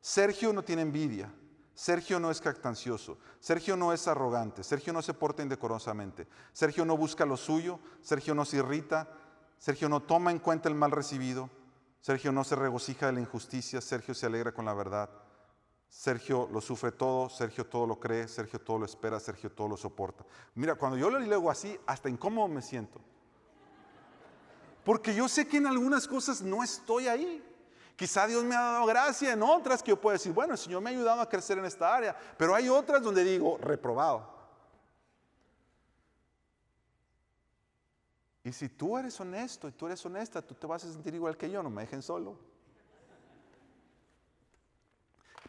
[0.00, 1.32] Sergio no tiene envidia.
[1.74, 6.96] Sergio no es cactancioso, Sergio no es arrogante, Sergio no se porta indecorosamente, Sergio no
[6.96, 9.08] busca lo suyo, Sergio no se irrita,
[9.58, 11.50] Sergio no toma en cuenta el mal recibido,
[12.00, 15.10] Sergio no se regocija de la injusticia, Sergio se alegra con la verdad,
[15.88, 19.76] Sergio lo sufre todo, Sergio todo lo cree, Sergio todo lo espera, Sergio todo lo
[19.76, 20.24] soporta.
[20.54, 23.00] Mira, cuando yo lo leo así, hasta incómodo me siento.
[24.84, 27.42] Porque yo sé que en algunas cosas no estoy ahí.
[27.96, 30.82] Quizá Dios me ha dado gracia en otras que yo puedo decir, bueno, el Señor
[30.82, 34.34] me ha ayudado a crecer en esta área, pero hay otras donde digo, reprobado.
[38.42, 41.36] Y si tú eres honesto y tú eres honesta, tú te vas a sentir igual
[41.36, 42.38] que yo, no me dejen solo.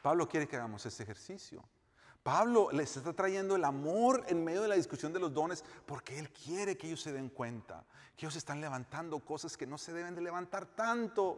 [0.02, 1.64] Pablo quiere que hagamos ese ejercicio.
[2.26, 6.18] Pablo les está trayendo el amor en medio de la discusión de los dones porque
[6.18, 7.86] él quiere que ellos se den cuenta
[8.18, 11.38] que ellos están levantando cosas que no se deben de levantar tanto.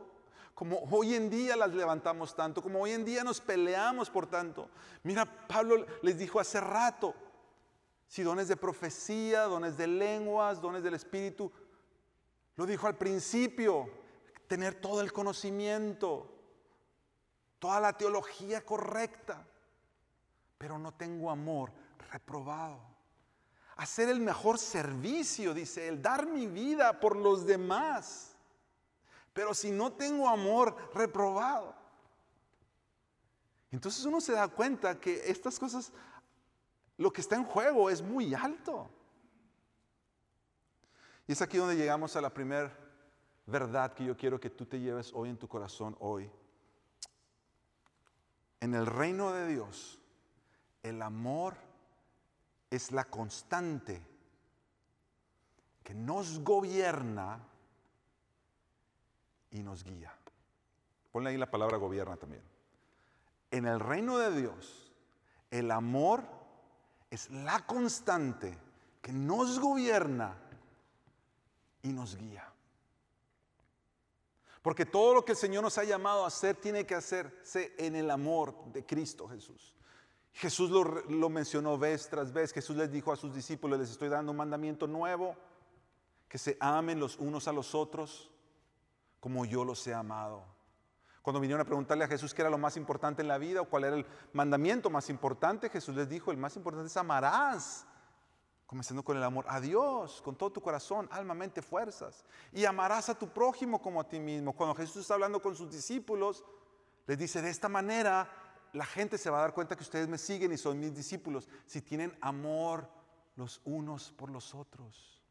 [0.54, 4.70] Como hoy en día las levantamos tanto, como hoy en día nos peleamos por tanto.
[5.04, 7.14] Mira, Pablo les dijo hace rato,
[8.08, 11.52] si dones de profecía, dones de lenguas, dones del Espíritu,
[12.56, 13.90] lo dijo al principio,
[14.48, 16.34] tener todo el conocimiento,
[17.60, 19.46] toda la teología correcta
[20.58, 21.72] pero no tengo amor,
[22.12, 22.80] reprobado.
[23.76, 28.36] Hacer el mejor servicio, dice él, dar mi vida por los demás.
[29.34, 31.76] Pero si no tengo amor, reprobado.
[33.70, 35.92] Entonces uno se da cuenta que estas cosas,
[36.98, 38.90] lo que está en juego es muy alto.
[41.28, 42.76] Y es aquí donde llegamos a la primera
[43.46, 46.32] verdad que yo quiero que tú te lleves hoy en tu corazón, hoy.
[48.60, 49.97] En el reino de Dios,
[50.84, 51.56] el amor
[52.70, 54.02] es la constante
[55.84, 57.40] que nos gobierna
[59.52, 60.14] y nos guía.
[61.12, 62.44] Ponle ahí la palabra gobierna también.
[63.52, 64.92] En el reino de Dios,
[65.50, 66.24] el amor
[67.10, 68.58] es la constante
[69.02, 70.38] que nos gobierna
[71.82, 72.52] y nos guía.
[74.62, 77.96] Porque todo lo que el Señor nos ha llamado a hacer tiene que hacerse en
[77.96, 79.77] el amor de Cristo Jesús.
[80.38, 82.54] Jesús lo, mencionó vez tras vez.
[82.54, 85.36] Jesús les dijo a sus discípulos, les estoy dando un mandamiento nuevo,
[86.30, 88.30] que se amen los unos a los otros
[89.20, 90.46] como yo los he amado.
[91.24, 93.66] Cuando vinieron a preguntarle a Jesús qué era lo más importante en la vida o
[93.66, 97.88] cuál era el mandamiento más importante, Jesús les dijo, el más importante es amarás,
[98.68, 102.24] comenzando con el amor a Dios, con todo tu corazón, alma, mente, fuerzas.
[102.54, 104.54] Y amarás a tu prójimo como a ti mismo.
[104.54, 106.46] Cuando Jesús está hablando con sus discípulos,
[107.08, 108.30] les dice, de esta manera
[108.74, 111.48] la gente se va a dar cuenta que ustedes me siguen y son mis discípulos
[111.66, 112.90] si tienen amor
[113.36, 115.22] los unos por los otros.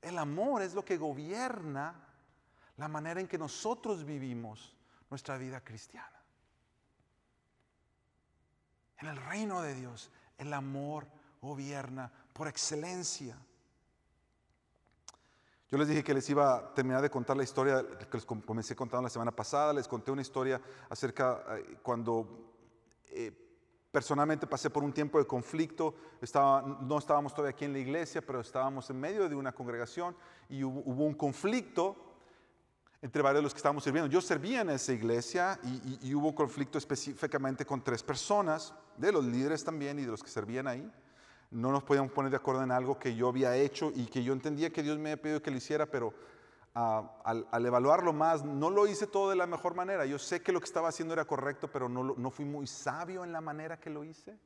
[0.00, 1.94] El amor es lo que gobierna
[2.76, 4.74] la manera en que nosotros vivimos
[5.10, 6.20] nuestra vida cristiana.
[8.98, 11.06] En el reino de Dios, el amor
[11.40, 13.36] gobierna por excelencia.
[15.70, 18.74] Yo les dije que les iba a terminar de contar la historia que les comencé
[18.74, 19.72] contando la semana pasada.
[19.72, 22.26] Les conté una historia acerca eh, cuando
[23.10, 23.30] eh,
[23.92, 25.94] personalmente pasé por un tiempo de conflicto.
[26.82, 30.16] No estábamos todavía aquí en la iglesia, pero estábamos en medio de una congregación
[30.48, 31.94] y hubo, un conflicto
[33.00, 34.10] entre varios de los que estábamos sirviendo.
[34.10, 39.24] Yo servía en esa iglesia y, y hubo conflicto específicamente con tres personas, de los
[39.24, 40.92] líderes también y de los que servían ahí
[41.50, 44.32] no nos podíamos poner de acuerdo en algo que yo había hecho y que yo
[44.32, 46.14] entendía que Dios me había pedido que lo hiciera, pero
[46.74, 50.06] ah, al, evaluarlo más, no lo hice todo de la mejor manera.
[50.06, 53.24] Yo sé que lo que estaba haciendo era correcto, pero no, no fui muy sabio
[53.24, 54.38] en la manera que lo hice.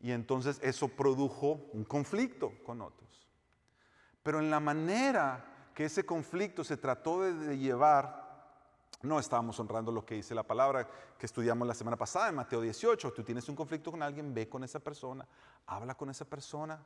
[0.00, 3.26] Y entonces eso produjo un conflicto con otros.
[4.22, 8.23] Pero en la manera que ese conflicto se trató de llevar,
[9.02, 12.60] no estábamos honrando lo que dice la palabra que estudiamos la semana pasada en Mateo
[12.60, 13.12] 18.
[13.12, 15.26] Tú tienes un conflicto con alguien, ve con esa persona,
[15.66, 16.82] habla con esa persona.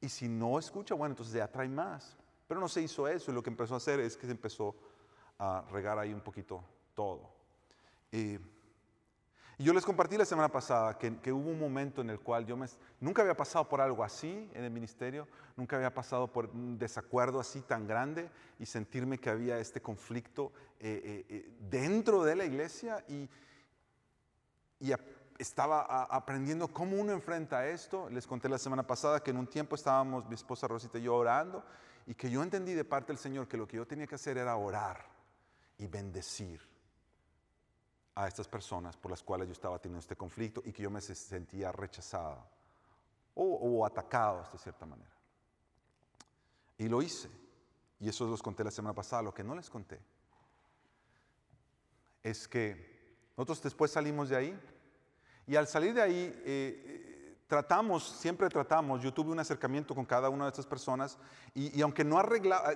[0.00, 2.16] Y si no escucha, bueno, entonces ya trae más.
[2.46, 4.74] Pero no se hizo eso y lo que empezó a hacer es que se empezó
[5.38, 6.62] a regar ahí un poquito
[6.94, 7.30] todo.
[8.12, 8.38] Y
[9.56, 12.56] y yo les compartí la semana pasada que, hubo un momento en el cual yo
[12.56, 12.66] me,
[13.00, 17.38] nunca había pasado por algo así en el ministerio, nunca había pasado por un desacuerdo
[17.38, 22.44] así tan grande y sentirme que había este conflicto eh, eh, eh, dentro de la
[22.44, 23.28] iglesia y,
[24.80, 24.92] y
[25.38, 28.10] estaba aprendiendo cómo uno enfrenta esto.
[28.10, 31.14] Les conté la semana pasada que en un tiempo estábamos mi esposa Rosita y yo
[31.14, 31.64] orando
[32.06, 34.36] y que yo entendí de parte del Señor que lo que yo tenía que hacer
[34.36, 35.06] era orar
[35.78, 36.73] y bendecir
[38.14, 41.00] a estas personas por las cuales yo estaba teniendo este conflicto y que yo me
[41.00, 42.46] sentía rechazada
[43.34, 45.10] o, atacado de cierta manera.
[46.78, 47.28] Y lo hice.
[47.98, 49.22] Y eso los conté la semana pasada.
[49.22, 50.00] Lo que no les conté
[52.22, 52.94] es que
[53.36, 54.60] nosotros después salimos de ahí
[55.46, 60.04] y al salir de ahí eh, eh, tratamos, siempre tratamos, yo tuve un acercamiento con
[60.04, 61.18] cada una de estas personas
[61.52, 62.72] y, y aunque no arreglaba,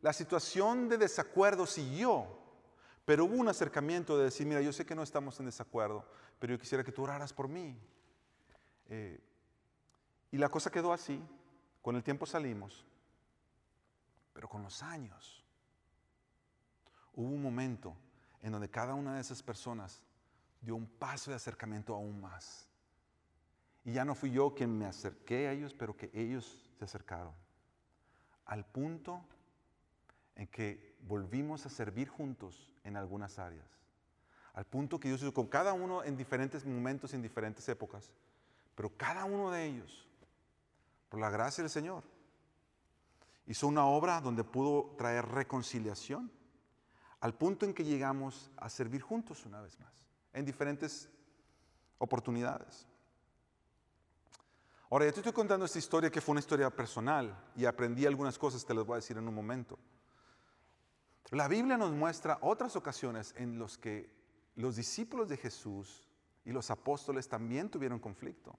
[0.00, 2.37] la situación de desacuerdo siguió,
[3.08, 6.04] pero hubo un acercamiento de decir, mira, yo sé que no estamos en desacuerdo,
[6.38, 7.74] pero yo quisiera que tú oraras por mí.
[8.86, 9.18] Eh,
[10.30, 11.18] y la cosa quedó así,
[11.80, 12.84] con el tiempo salimos,
[14.34, 15.42] pero con los años
[17.14, 17.96] hubo un momento
[18.42, 20.02] en donde cada una de esas personas
[20.60, 22.68] dio un paso de acercamiento aún más.
[23.86, 27.32] Y ya no fui yo quien me acerqué a ellos, pero que ellos se acercaron.
[28.44, 29.24] Al punto
[30.38, 33.66] en que volvimos a servir juntos en algunas áreas.
[34.54, 38.10] al punto que Dios hizo con cada uno en diferentes momentos, en diferentes épocas,
[38.74, 40.08] pero cada uno de ellos,
[41.08, 42.02] por la gracia del Señor,
[43.46, 46.32] hizo una obra donde pudo traer reconciliación,
[47.20, 49.92] al punto en que llegamos a servir juntos una vez más,
[50.32, 51.08] en diferentes
[51.98, 52.84] oportunidades.
[54.90, 58.36] Ahora, ya te estoy contando esta historia que fue una historia personal y aprendí algunas
[58.36, 59.78] cosas, te las voy a decir en un momento.
[61.30, 64.08] La Biblia nos muestra otras ocasiones en las que
[64.56, 66.08] los discípulos de Jesús
[66.44, 68.56] y los apóstoles también tuvieron conflicto.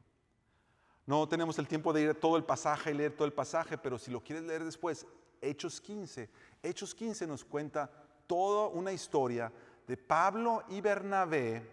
[1.08, 3.80] No tenemos el tiempo de ir a todo el pasaje y leer todo el pasaje,
[3.80, 5.08] pero si lo quieres leer después,
[5.42, 6.30] Hechos 15.
[6.62, 7.90] Hechos 15 nos cuenta
[8.28, 9.52] toda una historia
[9.88, 11.68] de Pablo y Bernabé.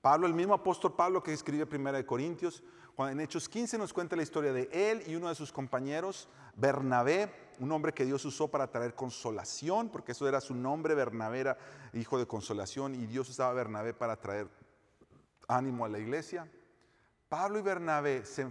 [0.00, 2.62] Pablo, el mismo apóstol Pablo que escribe Primera de Corintios,
[3.08, 7.32] en Hechos 15 nos cuenta la historia de él y uno de sus compañeros, Bernabé,
[7.60, 11.58] un hombre que Dios usó para traer consolación, porque eso era su nombre, Bernabé era
[11.92, 14.48] hijo de consolación y Dios usaba Bernabé para traer
[15.48, 16.50] ánimo a la iglesia.
[17.28, 18.50] Pablo y Bernabé se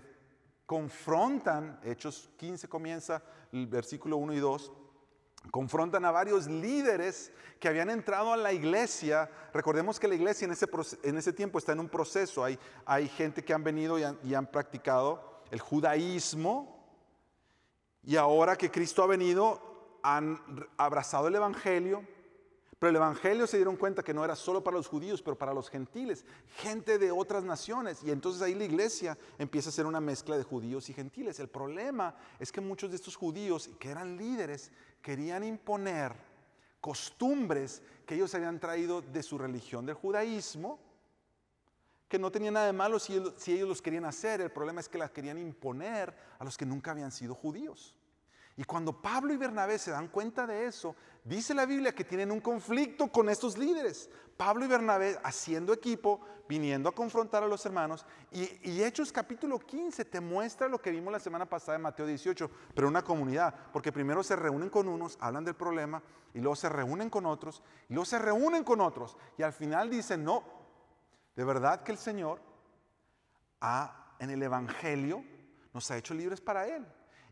[0.65, 4.71] confrontan, Hechos 15 comienza el versículo 1 y 2,
[5.49, 9.29] confrontan a varios líderes que habían entrado a la iglesia.
[9.53, 10.67] Recordemos que la iglesia en ese,
[11.03, 12.43] en ese tiempo está en un proceso.
[12.43, 16.79] Hay, hay gente que han venido y han, practicado el judaísmo.
[18.03, 20.41] Y ahora que Cristo ha venido, han
[20.77, 22.03] abrazado el Evangelio.
[22.79, 25.53] Pero el Evangelio se dieron cuenta que no era solo para los judíos, pero para
[25.53, 26.25] los gentiles,
[26.55, 28.01] gente de otras naciones.
[28.03, 31.39] Y entonces ahí la iglesia empieza a ser una mezcla de judíos y gentiles.
[31.39, 36.13] El problema es que muchos de estos judíos, que eran líderes, querían imponer
[36.79, 40.79] costumbres que ellos habían traído de su religión del judaísmo,
[42.07, 44.97] que no tenía nada de malo si, ellos los querían hacer, el problema es que
[44.97, 47.95] las querían imponer a los que nunca habían sido judíos.
[48.57, 52.31] Y cuando Pablo y Bernabé se dan cuenta de eso, dice la Biblia que tienen
[52.31, 54.09] un conflicto con estos líderes.
[54.37, 58.05] Pablo y Bernabé haciendo equipo, viniendo a confrontar a los hermanos.
[58.31, 62.49] Y, Hechos capítulo 15 te muestra lo que vimos la semana pasada en Mateo 18,
[62.73, 66.01] pero una comunidad, porque primero se reúnen con unos, hablan del problema,
[66.33, 69.15] y luego se reúnen con otros, y luego se reúnen con otros.
[69.37, 70.43] Y al final dicen, no,
[71.35, 72.41] de verdad que el Señor
[73.61, 75.23] ha, en el Evangelio
[75.73, 76.85] nos ha hecho libres para Él.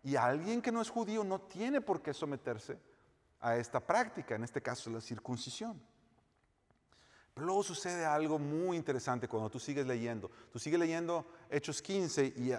[0.03, 2.79] Y alguien que no es judío no tiene por qué someterse
[3.41, 5.81] a esta práctica, en este caso la circuncisión.
[7.33, 10.29] Pero luego sucede algo muy interesante cuando tú sigues leyendo.
[10.51, 12.51] Tú sigues leyendo Hechos 15 y,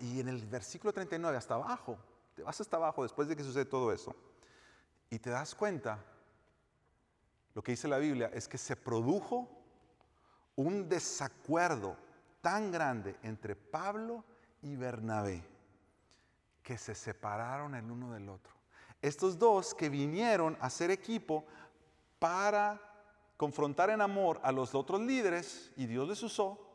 [0.00, 1.98] y, en el versículo 39 hasta abajo,
[2.34, 4.14] te vas hasta abajo después de que sucede todo eso,
[5.10, 6.02] y te das cuenta,
[7.54, 9.50] lo que dice la Biblia es que se produjo
[10.56, 11.96] un desacuerdo
[12.40, 14.24] tan grande entre Pablo
[14.62, 15.51] y Bernabé
[16.62, 18.52] que se separaron el uno del otro.
[19.00, 21.44] Estos dos que vinieron a ser equipo
[22.18, 22.80] para
[23.36, 26.72] confrontar en amor a los otros líderes y Dios les usó,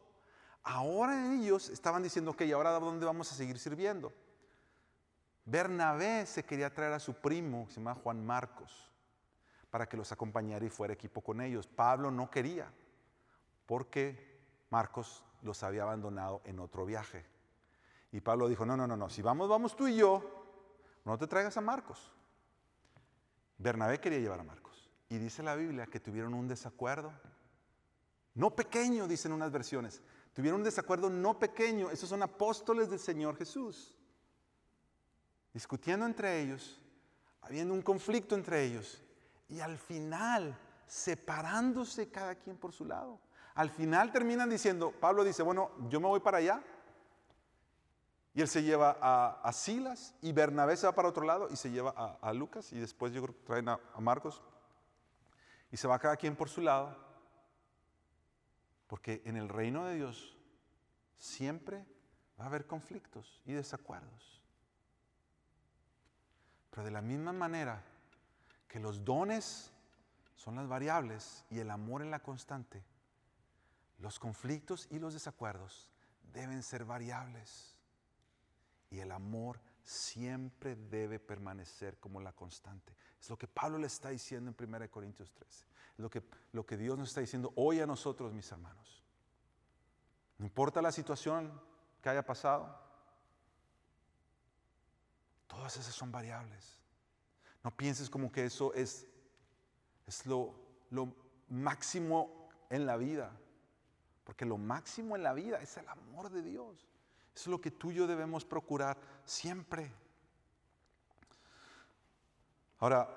[0.63, 4.13] ahora ellos estaban diciendo, ok, ahora dónde vamos a seguir sirviendo.
[5.45, 8.91] Bernabé se quería traer a su primo, que se llama Juan Marcos,
[9.69, 11.67] para que los acompañara y fuera equipo con ellos.
[11.67, 12.69] Pablo no quería,
[13.65, 17.25] porque Marcos los había abandonado en otro viaje.
[18.11, 20.23] Y Pablo dijo, no, no, no, no, si vamos, vamos tú y yo,
[21.03, 22.11] no te traigas a Marcos.
[23.57, 24.89] Bernabé quería llevar a Marcos.
[25.09, 27.11] Y dice la Biblia que tuvieron un desacuerdo.
[28.33, 30.01] No pequeño, dicen unas versiones.
[30.33, 31.89] Tuvieron un desacuerdo no pequeño.
[31.89, 33.95] Esos son apóstoles del Señor Jesús.
[35.53, 36.79] Discutiendo entre ellos,
[37.41, 39.01] habiendo un conflicto entre ellos.
[39.49, 43.19] Y al final, separándose cada quien por su lado.
[43.55, 46.61] Al final terminan diciendo, Pablo dice, bueno, yo me voy para allá,
[48.37, 51.71] y él se lleva a, Silas y Bernabé se va para otro lado y se
[51.71, 53.11] lleva a, Lucas y después
[53.43, 54.43] traen a, Marcos.
[55.71, 56.95] Y se va cada quien por su lado.
[58.85, 60.37] Porque en el reino de Dios
[61.17, 61.83] siempre
[62.39, 64.39] va a haber conflictos y desacuerdos.
[66.69, 67.81] Pero de la misma manera
[68.67, 69.73] que los dones
[70.35, 72.83] son las variables y el amor en la constante,
[73.97, 75.91] los conflictos y los desacuerdos
[76.31, 77.76] deben ser variables.
[78.89, 82.93] Y el amor siempre debe permanecer como la constante.
[83.19, 85.65] Es lo que Pablo le está diciendo en 1 Corintios 13.
[85.93, 89.03] Es lo que, lo que Dios nos está diciendo hoy a nosotros, mis hermanos.
[90.37, 91.59] No importa la situación
[92.01, 92.77] que haya pasado,
[95.47, 96.79] todas esas son variables.
[97.63, 99.07] No pienses como que eso es,
[100.05, 100.53] es lo,
[100.91, 101.15] lo
[101.49, 103.31] máximo en la vida,
[104.23, 106.87] porque lo máximo en la vida es el amor de Dios.
[107.37, 109.91] Es lo que tú y yo debemos procurar siempre.
[112.79, 113.07] Ahora,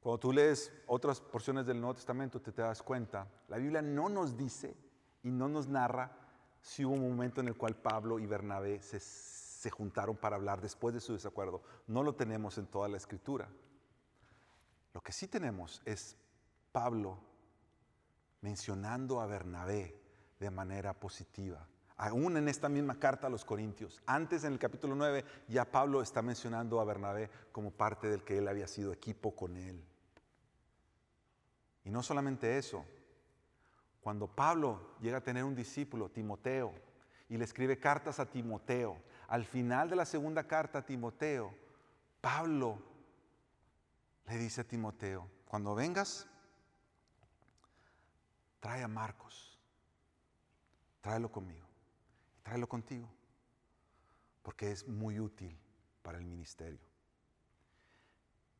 [0.00, 4.10] Cuando tú lees otras porciones del Nuevo Testamento, te, te das cuenta, la Biblia no
[4.10, 4.76] nos dice
[5.22, 6.12] y no nos narra
[6.60, 10.60] si hubo un momento en el cual Pablo y Bernabé se, se juntaron para hablar
[10.60, 11.62] después de su desacuerdo.
[11.86, 13.48] No lo tenemos en toda la escritura.
[14.92, 16.16] Lo que sí tenemos es
[16.72, 17.18] Pablo
[18.42, 19.98] mencionando a Bernabé
[20.38, 21.66] de manera positiva.
[21.98, 26.00] Aún en esta misma carta a los Corintios, antes en el capítulo 9, ya Pablo
[26.00, 29.84] está mencionando a Bernabé como parte del que él había sido equipo con él.
[31.82, 32.84] Y no solamente eso,
[34.00, 36.72] cuando Pablo llega a tener un discípulo, Timoteo,
[37.28, 38.96] y le escribe cartas a Timoteo,
[39.26, 41.52] al final de la segunda carta a Timoteo,
[42.20, 42.78] Pablo
[44.26, 46.28] le dice a Timoteo, cuando vengas,
[48.60, 49.58] trae a Marcos,
[51.00, 51.67] tráelo conmigo,
[52.48, 53.06] tráelo contigo,
[54.42, 55.54] porque es muy útil
[56.00, 56.80] para el ministerio.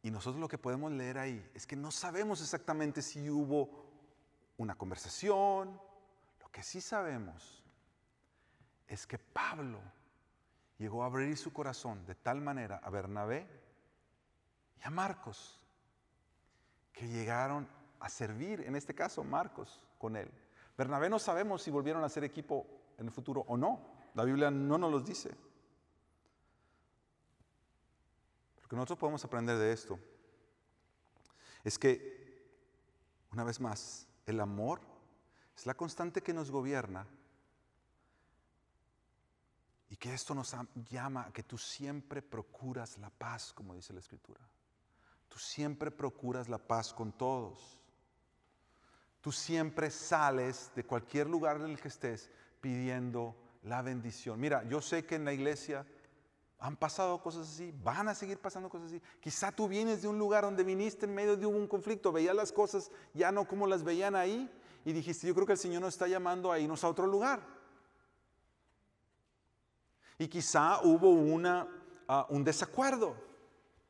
[0.02, 3.86] Y nosotros lo que podemos leer ahí es que no sabemos exactamente si hubo
[4.58, 5.80] una conversación,
[6.38, 7.64] lo que sí sabemos
[8.86, 9.80] es que Pablo
[10.76, 13.48] llegó a abrir su corazón de tal manera a Bernabé
[14.78, 15.58] y a Marcos,
[16.92, 17.66] que llegaron
[18.00, 20.30] a servir, en este caso Marcos, con él.
[20.76, 23.80] Bernabé no sabemos si volvieron a ser equipo en el futuro o no.
[24.14, 25.30] La Biblia no nos lo dice.
[28.62, 29.98] Lo que nosotros podemos aprender de esto
[31.64, 32.44] es que,
[33.32, 34.80] una vez más, el amor
[35.56, 37.06] es la constante que nos gobierna
[39.90, 40.54] y que esto nos
[40.90, 44.40] llama a que tú siempre procuras la paz, como dice la Escritura.
[45.28, 47.80] Tú siempre procuras la paz con todos.
[49.20, 52.30] Tú siempre sales de cualquier lugar en el que estés
[52.60, 54.40] pidiendo la bendición.
[54.40, 55.86] Mira, yo sé que en la iglesia
[56.58, 59.02] han pasado cosas así, van a seguir pasando cosas así.
[59.20, 62.52] Quizá tú vienes de un lugar donde viniste en medio de un conflicto, veías las
[62.52, 64.50] cosas ya no como las veían ahí
[64.84, 67.42] y dijiste, yo creo que el Señor nos está llamando a irnos a otro lugar.
[70.18, 71.68] Y quizá hubo una,
[72.08, 73.14] uh, un desacuerdo,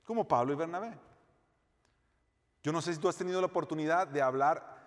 [0.05, 0.99] como Pablo y Bernabé.
[2.63, 4.78] Yo no sé si tú has tenido la oportunidad de hablar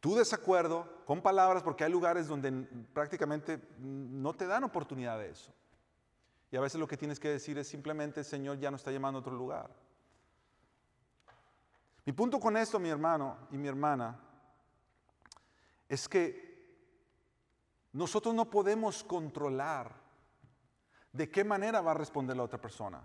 [0.00, 2.50] tu desacuerdo con palabras, porque hay lugares donde
[2.94, 5.52] prácticamente no te dan oportunidad de eso.
[6.50, 8.90] Y a veces lo que tienes que decir es simplemente, el Señor ya no está
[8.90, 9.70] llamando a otro lugar.
[12.06, 14.18] Mi punto con esto, mi hermano y mi hermana,
[15.86, 16.48] es que
[17.92, 19.94] nosotros no podemos controlar
[21.12, 23.02] de qué manera va a responder la otra persona.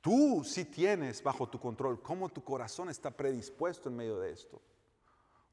[0.00, 4.60] Tú sí tienes bajo tu control cómo tu corazón está predispuesto en medio de esto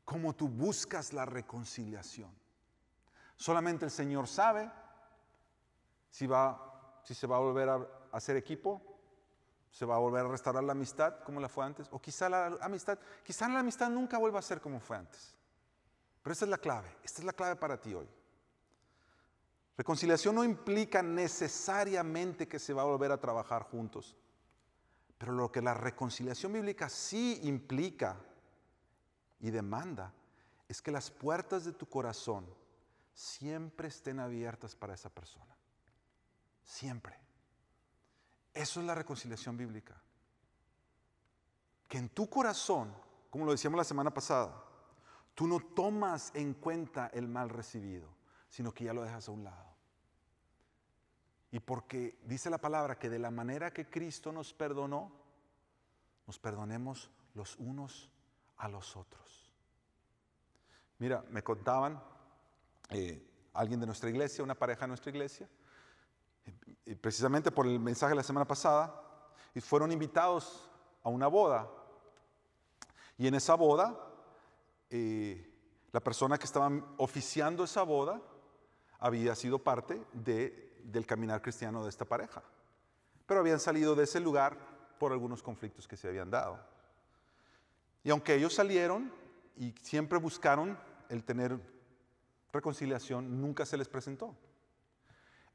[0.10, 2.32] cómo tú buscas la reconciliación.
[3.36, 4.68] Solamente el Señor sabe
[6.10, 8.82] si, va, si se va a volver a hacer equipo,
[9.70, 12.58] se va a volver a restaurar la amistad como la fue antes, o quizá la
[12.60, 15.36] amistad, quizá la amistad nunca vuelva a ser como fue antes.
[16.24, 18.10] Pero esta es la clave, esta es la clave para ti hoy.
[19.78, 24.18] Reconciliación no implica necesariamente que se va a volver a trabajar juntos,
[25.20, 28.18] pero lo que la reconciliación bíblica sí implica
[29.40, 30.14] y demanda
[30.68, 32.46] es que las puertas de tu corazón
[33.14, 35.56] siempre estén abiertas para esa persona.
[36.64, 37.18] Siempre.
[38.54, 40.00] Eso es la reconciliación bíblica.
[41.88, 42.94] Que en tu corazón,
[43.30, 44.64] como lo decíamos la semana pasada,
[45.34, 48.08] tú no tomas en cuenta el mal recibido,
[48.50, 49.70] sino que ya lo dejas a un lado.
[51.52, 55.12] Y porque dice la palabra que de la manera que Cristo nos perdonó,
[56.28, 58.12] nos perdonemos los unos
[58.60, 59.54] a los otros.
[61.00, 62.02] Mira, me contaban
[62.90, 65.50] eh, alguien de nuestra iglesia, una pareja de nuestra iglesia,
[67.02, 69.02] precisamente por el mensaje de la semana pasada,
[69.54, 70.70] y fueron invitados
[71.04, 71.70] a una boda.
[73.18, 73.98] Y en esa boda,
[74.90, 75.50] eh,
[75.92, 78.22] la persona que estaba oficiando esa boda
[79.00, 82.44] había sido parte de, del caminar cristiano de esta pareja.
[83.26, 84.58] Pero habían salido de ese lugar
[85.00, 86.60] por algunos conflictos que se habían dado.
[88.10, 89.14] Y aunque ellos salieron
[89.56, 90.76] y siempre buscaron
[91.10, 91.60] el tener
[92.52, 94.36] reconciliación, nunca se les presentó.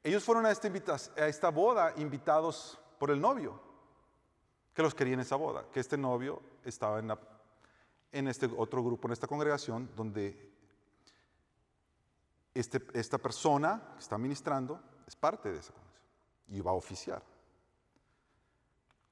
[0.01, 3.61] Ellos fueron a esta, boda invitados por el novio,
[4.73, 7.11] que los quería en esa boda, que este novio estaba en,
[8.13, 10.49] en este otro grupo, en esta congregación, donde
[12.53, 17.21] este, esta persona que está ministrando es parte de esa congregación y va a oficiar.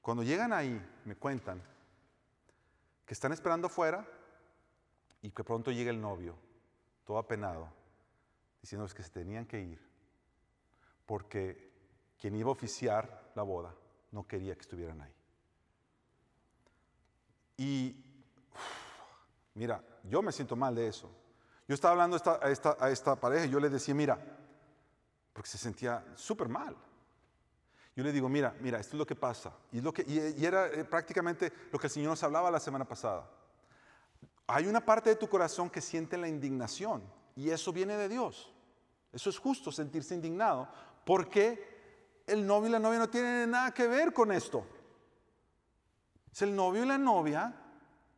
[0.00, 1.73] Cuando llegan ahí, me cuentan
[3.04, 4.06] que están esperando afuera
[5.22, 6.36] y que pronto llega el novio,
[7.04, 7.68] todo apenado,
[8.60, 9.80] diciéndoles que se tenían que ir,
[11.06, 11.72] porque
[12.18, 13.74] quien iba a oficiar la boda
[14.12, 15.14] no quería que estuvieran ahí.
[17.56, 18.04] Y
[19.54, 21.10] mira, yo me siento mal de eso.
[21.66, 24.18] Yo estaba hablando a esta, a esta pareja y yo le decía, mira,
[25.32, 26.76] porque se sentía súper mal.
[27.96, 29.52] Yo le digo, mira, mira, esto es lo que pasa.
[29.70, 32.84] Y, lo que, y, era eh, prácticamente lo que el Señor nos hablaba la semana
[32.84, 33.30] pasada.
[34.46, 37.02] Hay una parte de tu corazón que siente la indignación
[37.36, 38.52] y eso viene de Dios.
[39.12, 40.68] Eso es justo, sentirse indignado,
[41.04, 44.66] porque el novio y la novia no tienen nada que ver con esto.
[46.32, 47.54] Es el novio y la novia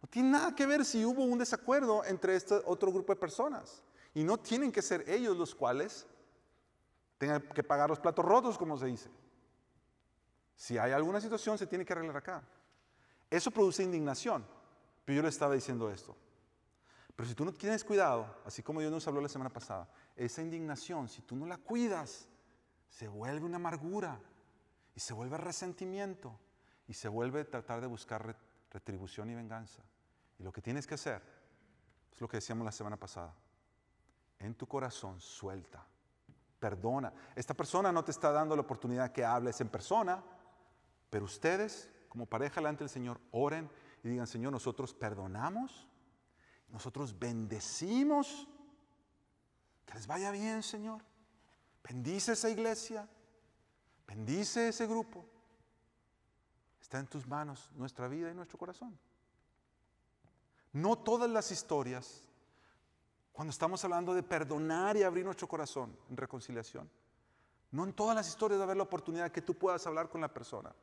[0.00, 3.82] no tienen nada que ver si hubo un desacuerdo entre este otro grupo de personas.
[4.14, 6.06] Y no tienen que ser ellos los cuales
[7.18, 9.10] tengan que pagar los platos rotos, como se dice.
[10.56, 12.42] Si hay alguna situación, se tiene que arreglar acá.
[13.30, 14.46] Eso produce indignación.
[15.04, 16.16] Pero yo le estaba diciendo esto.
[17.14, 20.42] Pero si tú no tienes cuidado, así como Dios nos habló la semana pasada, esa
[20.42, 22.28] indignación, si tú no la cuidas,
[22.88, 24.20] se vuelve una amargura
[24.94, 26.38] y se vuelve resentimiento
[26.88, 28.36] y se vuelve tratar de buscar
[28.70, 29.82] retribución y venganza.
[30.38, 31.22] Y lo que tienes que hacer
[32.12, 33.34] es lo que decíamos la semana pasada.
[34.38, 35.86] En tu corazón suelta,
[36.58, 37.12] perdona.
[37.34, 40.22] Esta persona no te está dando la oportunidad que hables en persona,
[41.16, 43.70] pero ustedes, como pareja delante del Señor, oren
[44.04, 45.88] y digan, Señor, nosotros perdonamos,
[46.68, 48.46] nosotros bendecimos,
[49.86, 51.02] que les vaya bien, Señor.
[51.82, 53.08] Bendice esa iglesia,
[54.06, 55.24] bendice ese grupo.
[56.82, 58.98] Está en tus manos nuestra vida y nuestro corazón.
[60.74, 62.24] No todas las historias,
[63.32, 66.90] cuando estamos hablando de perdonar y abrir nuestro corazón en reconciliación,
[67.70, 70.20] no en todas las historias va a haber la oportunidad que tú puedas hablar con
[70.20, 70.74] la persona.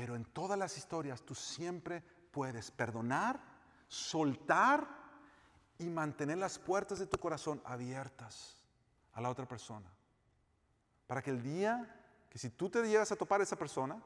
[0.00, 3.38] Pero en todas las historias tú siempre puedes perdonar,
[3.86, 4.88] soltar
[5.76, 8.56] y mantener las puertas de tu corazón abiertas
[9.12, 9.92] a la otra persona.
[11.06, 14.02] Para que el día que si tú te llegas a topar a esa persona,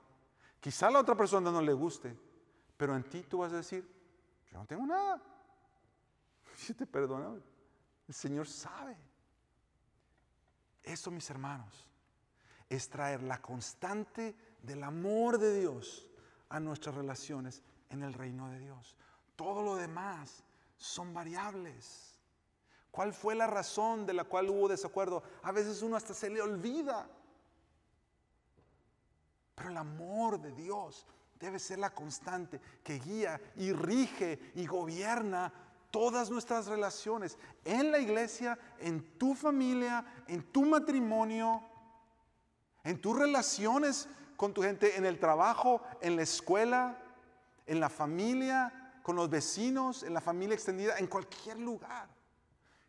[0.59, 2.19] quizá a la otra persona no le guste,
[2.77, 3.89] pero en ti tú vas a decir,
[4.51, 5.23] yo no tengo nada.
[6.57, 7.41] Si te perdona,
[8.09, 8.97] el Señor sabe.
[10.83, 11.89] Eso, mis hermanos,
[12.69, 14.35] es traer la constante
[14.67, 16.07] del amor de Dios
[16.49, 18.97] a nuestras relaciones en el reino de Dios.
[19.37, 20.43] Todo lo demás
[20.77, 22.19] son variables.
[22.91, 25.23] ¿Cuál fue la razón de la cual hubo desacuerdo?
[25.43, 27.09] A veces uno hasta se le olvida.
[29.55, 31.07] Pero el amor de Dios
[31.39, 35.53] debe ser la constante que guía y rige y gobierna
[35.91, 41.63] todas nuestras relaciones en la iglesia, en tu familia, en tu matrimonio,
[42.83, 46.99] en tus relaciones con tu gente en el trabajo, en la escuela,
[47.67, 52.09] en la familia, con los vecinos, en la familia extendida, en cualquier lugar.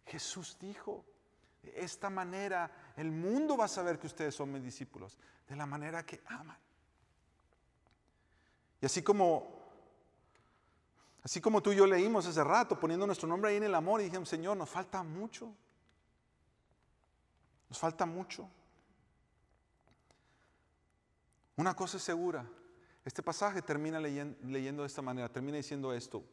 [0.05, 1.03] Jesús dijo,
[1.61, 5.17] de esta manera el mundo va a saber que ustedes son mis discípulos,
[5.47, 6.57] de la manera que aman.
[8.81, 9.55] Y así como
[11.23, 13.99] así como tú y yo leímos hace rato poniendo nuestro nombre ahí en el amor
[13.99, 15.51] y dijimos, "Señor, nos falta mucho."
[17.67, 18.47] Nos falta mucho.
[21.57, 22.45] Una cosa es segura.
[23.03, 26.23] Este pasaje termina leyendo, de esta manera, termina diciendo esto.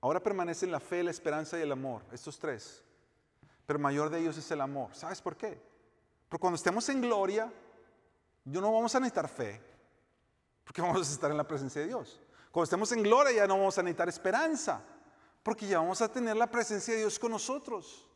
[0.00, 2.82] Ahora permanecen la fe, la esperanza y el amor, estos tres.
[3.66, 4.94] Pero mayor de ellos es el amor.
[4.94, 5.60] ¿Sabes por qué?
[6.28, 7.52] Porque cuando estemos en gloria,
[8.44, 9.60] yo no vamos a necesitar fe,
[10.64, 12.20] porque vamos a estar en la presencia de Dios.
[12.50, 14.82] Cuando estemos en gloria ya no vamos a necesitar esperanza,
[15.42, 18.08] porque ya vamos a tener la presencia de Dios con nosotros.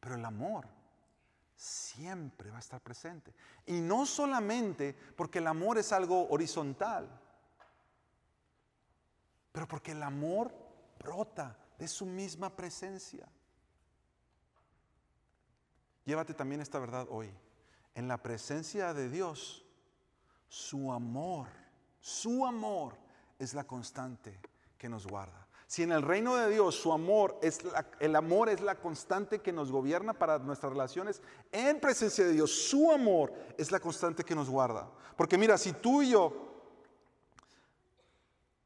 [0.00, 0.66] Pero el amor
[1.60, 3.34] siempre va a estar presente.
[3.66, 7.06] Y no solamente porque el amor es algo horizontal,
[9.52, 10.54] pero porque el amor
[10.98, 13.28] brota de su misma presencia.
[16.06, 17.30] Llévate también esta verdad hoy.
[17.94, 19.62] En la presencia de Dios,
[20.48, 21.48] su amor,
[22.00, 22.96] su amor
[23.38, 24.40] es la constante
[24.78, 25.46] que nos guarda.
[25.70, 27.60] Si en el reino de Dios su amor es
[28.00, 32.50] el amor es la constante que nos gobierna para nuestras relaciones, en presencia de Dios
[32.50, 34.90] su amor es la constante que nos guarda.
[35.16, 36.32] Porque mira, si tú y yo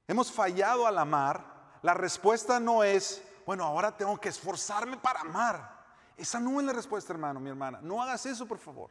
[0.08, 1.44] hemos fallado al amar,
[1.82, 5.84] la respuesta no es, bueno, ahora tengo que esforzarme para amar.
[6.16, 7.80] Esa no es la respuesta, hermano, mi hermana.
[7.82, 8.90] No hagas eso, por favor.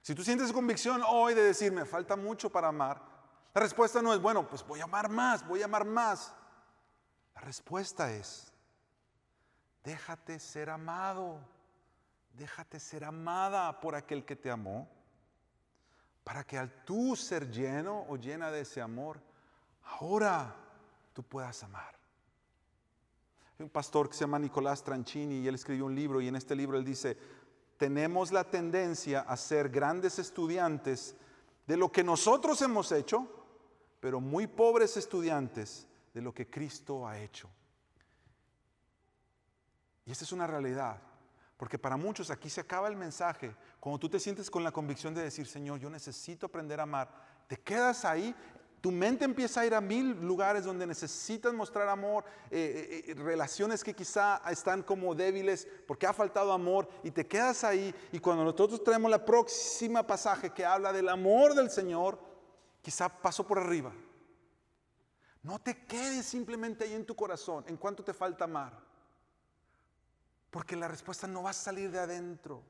[0.00, 3.02] Si tú sientes convicción hoy de decir, me falta mucho para amar,
[3.52, 6.32] la respuesta no es, bueno, pues voy a amar más, voy a amar más.
[7.40, 8.52] Respuesta es,
[9.82, 11.38] déjate ser amado,
[12.34, 14.88] déjate ser amada por aquel que te amó,
[16.22, 19.20] para que al tú ser lleno o llena de ese amor,
[19.84, 20.54] ahora
[21.14, 21.98] tú puedas amar.
[23.58, 26.36] Hay un pastor que se llama Nicolás Tranchini y él escribió un libro y en
[26.36, 27.16] este libro él dice,
[27.78, 31.16] tenemos la tendencia a ser grandes estudiantes
[31.66, 33.26] de lo que nosotros hemos hecho,
[33.98, 37.48] pero muy pobres estudiantes de lo que Cristo ha hecho.
[40.04, 41.00] Y esta es una realidad,
[41.56, 43.54] porque para muchos aquí se acaba el mensaje.
[43.78, 47.10] Cuando tú te sientes con la convicción de decir, Señor, yo necesito aprender a amar,
[47.46, 48.34] te quedas ahí
[48.80, 53.14] tu mente empieza a ir a mil lugares donde necesitas mostrar amor, eh, eh, eh,
[53.14, 58.18] relaciones que quizá están como débiles porque ha faltado amor y te quedas ahí y
[58.20, 62.18] cuando nosotros traemos la próxima pasaje que habla del amor del Señor,
[62.80, 63.92] quizá pasó por arriba.
[65.42, 68.78] No te quedes simplemente ahí en tu corazón en cuanto te falta amar,
[70.50, 72.62] porque la respuesta no va a salir de adentro.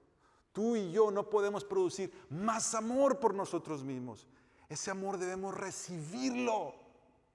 [0.52, 4.26] Tú y yo no podemos producir más amor por nosotros mismos.
[4.68, 6.74] Ese amor debemos recibirlo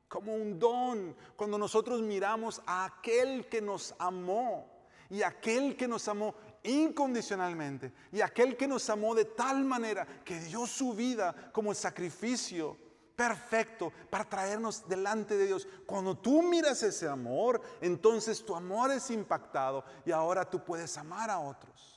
[0.08, 1.16] como un don.
[1.36, 4.70] Cuando nosotros miramos a aquel que nos amó
[5.10, 10.40] y aquel que nos amó incondicionalmente y aquel que nos amó de tal manera que
[10.40, 12.78] dio su vida como sacrificio
[13.16, 15.68] perfecto para traernos delante de Dios.
[15.86, 21.30] Cuando tú miras ese amor, entonces tu amor es impactado y ahora tú puedes amar
[21.30, 21.96] a otros.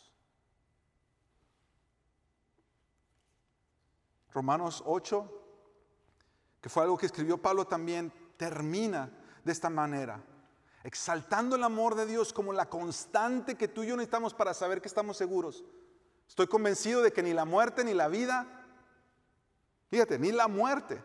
[4.33, 5.43] Romanos 8,
[6.61, 9.11] que fue algo que escribió Pablo también, termina
[9.45, 10.23] de esta manera,
[10.85, 14.81] exaltando el amor de Dios como la constante que tú y yo necesitamos para saber
[14.81, 15.65] que estamos seguros.
[16.29, 18.58] Estoy convencido de que ni la muerte ni la vida,
[19.91, 21.03] fíjate, ni la muerte,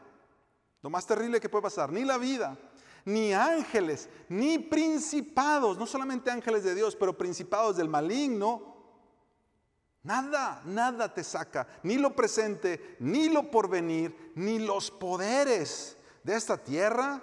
[0.81, 2.57] lo más terrible que puede pasar, ni la vida,
[3.05, 8.73] ni ángeles, ni principados, no solamente ángeles de Dios, pero principados del maligno,
[10.03, 16.57] Nada, nada te saca, ni lo presente, ni lo porvenir, ni los poderes de esta
[16.57, 17.21] tierra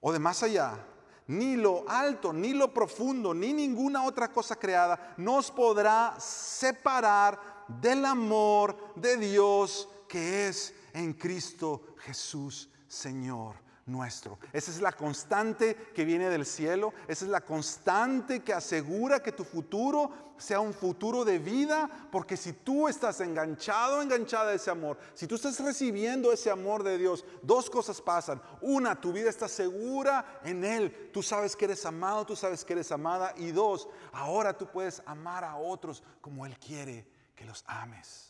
[0.00, 0.84] o de más allá,
[1.28, 7.38] ni lo alto, ni lo profundo, ni ninguna otra cosa creada nos podrá separar
[7.68, 13.54] del amor de Dios que es en Cristo Jesús, Señor
[13.86, 14.38] nuestro.
[14.52, 19.32] Esa es la constante que viene del cielo, esa es la constante que asegura que
[19.32, 24.70] tu futuro sea un futuro de vida, porque si tú estás enganchado, enganchada a ese
[24.70, 28.42] amor, si tú estás recibiendo ese amor de Dios, dos cosas pasan.
[28.62, 32.72] Una, tu vida está segura en Él, tú sabes que eres amado, tú sabes que
[32.72, 37.06] eres amada, y dos, ahora tú puedes amar a otros como Él quiere
[37.36, 38.29] que los ames.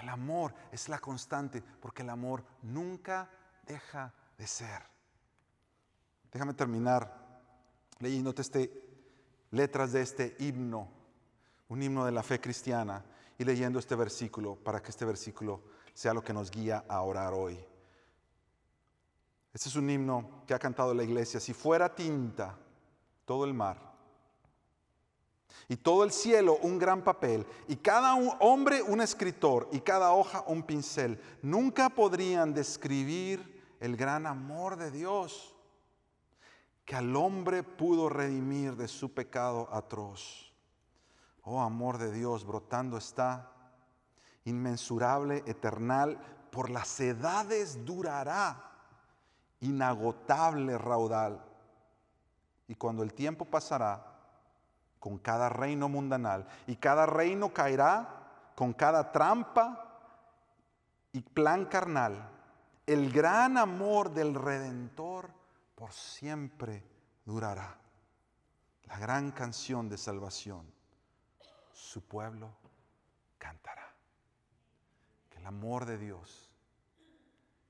[0.00, 3.28] El amor es la constante, porque el amor nunca
[3.66, 4.82] deja de ser.
[6.32, 7.42] Déjame terminar
[7.98, 8.82] leyéndote este,
[9.50, 10.88] letras de este himno,
[11.68, 13.04] un himno de la fe cristiana,
[13.36, 17.34] y leyendo este versículo para que este versículo sea lo que nos guía a orar
[17.34, 17.58] hoy.
[19.52, 21.40] Este es un himno que ha cantado la iglesia.
[21.40, 22.56] Si fuera tinta
[23.26, 23.89] todo el mar
[25.68, 30.42] y todo el cielo un gran papel y cada hombre un escritor y cada hoja
[30.46, 35.54] un pincel, nunca podrían describir el gran amor de Dios
[36.84, 40.52] que al hombre pudo redimir de su pecado atroz.
[41.42, 43.52] Oh amor de Dios, brotando está,
[44.44, 46.18] inmensurable, eternal,
[46.50, 48.72] por las edades durará,
[49.60, 51.44] inagotable raudal.
[52.66, 54.09] Y cuando el tiempo pasará,
[55.00, 59.90] con cada reino mundanal, y cada reino caerá con cada trampa
[61.12, 62.30] y plan carnal,
[62.86, 65.30] el gran amor del Redentor
[65.74, 66.84] por siempre
[67.24, 67.78] durará.
[68.84, 70.66] La gran canción de salvación,
[71.72, 72.52] su pueblo
[73.38, 73.94] cantará.
[75.30, 76.50] Que el amor de Dios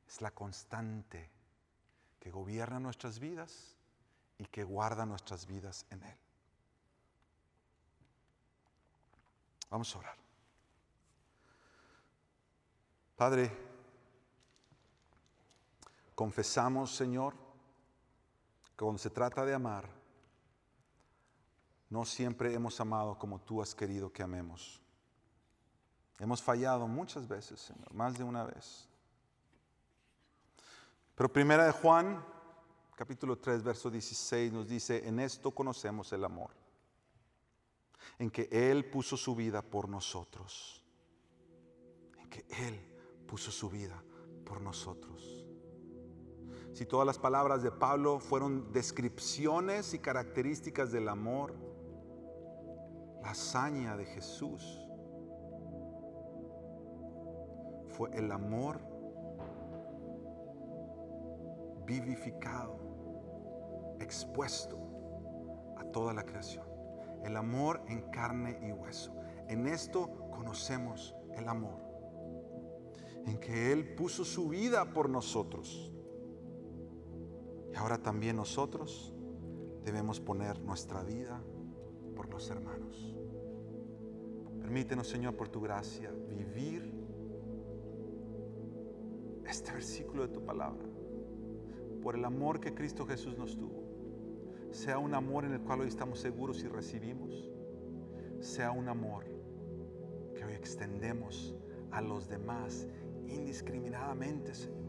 [0.09, 1.31] es la constante
[2.19, 3.77] que gobierna nuestras vidas
[4.39, 6.19] y que guarda nuestras vidas en Él.
[9.71, 10.17] Vamos a orar.
[13.17, 13.71] Padre,
[16.21, 17.33] Confesamos, Señor,
[18.77, 19.89] que cuando se trata de amar,
[21.89, 24.83] no siempre hemos amado como tú has querido que amemos.
[26.19, 28.87] Hemos fallado muchas veces, Señor, más de una vez.
[31.15, 32.23] Pero primera de Juan,
[32.95, 36.51] capítulo 3, verso 16 nos dice, en esto conocemos el amor,
[38.19, 40.85] en que Él puso su vida por nosotros,
[42.19, 42.79] en que Él
[43.27, 44.03] puso su vida
[44.45, 45.41] por nosotros
[46.73, 51.55] si todas las palabras de Pablo fueron descripciones y características del amor,
[53.23, 54.87] la hazaña de Jesús
[57.89, 58.81] fue el amor
[61.85, 62.79] vivificado,
[64.01, 64.79] expuesto
[65.77, 66.70] a toda la creación.
[67.25, 69.15] El amor en carne y hueso.
[69.49, 71.91] En esto conocemos el amor
[73.27, 75.93] en que Él puso su vida por nosotros.
[77.73, 79.13] Y ahora también nosotros
[79.85, 81.43] debemos poner nuestra vida
[82.17, 83.17] por los hermanos.
[84.61, 86.93] Permítenos, Señor, por tu gracia, vivir
[89.47, 90.87] este versículo de tu palabra,
[92.03, 93.80] por el amor que Cristo Jesús nos tuvo.
[94.73, 97.51] Sea un amor en el cual hoy estamos seguros y recibimos.
[98.41, 99.25] Sea un amor
[100.35, 101.57] que hoy extendemos
[101.91, 102.87] a los demás
[103.27, 104.81] indiscriminadamente, Señor.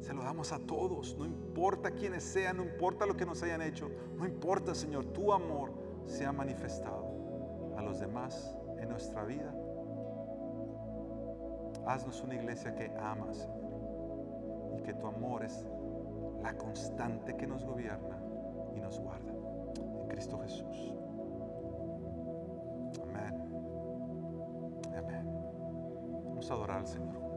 [0.00, 3.62] Se lo damos a todos, no importa quiénes sean, no importa lo que nos hayan
[3.62, 5.72] hecho, no importa, Señor, tu amor
[6.06, 9.54] se ha manifestado a los demás en nuestra vida.
[11.86, 15.66] Haznos una iglesia que ama, Señor, y que tu amor es
[16.42, 18.13] la constante que nos gobierna
[18.74, 19.32] y nos guarda.
[19.32, 20.94] En Cristo Jesús.
[23.02, 23.34] Amén.
[24.96, 25.26] Amén.
[26.24, 27.33] Vamos a adorar al Señor.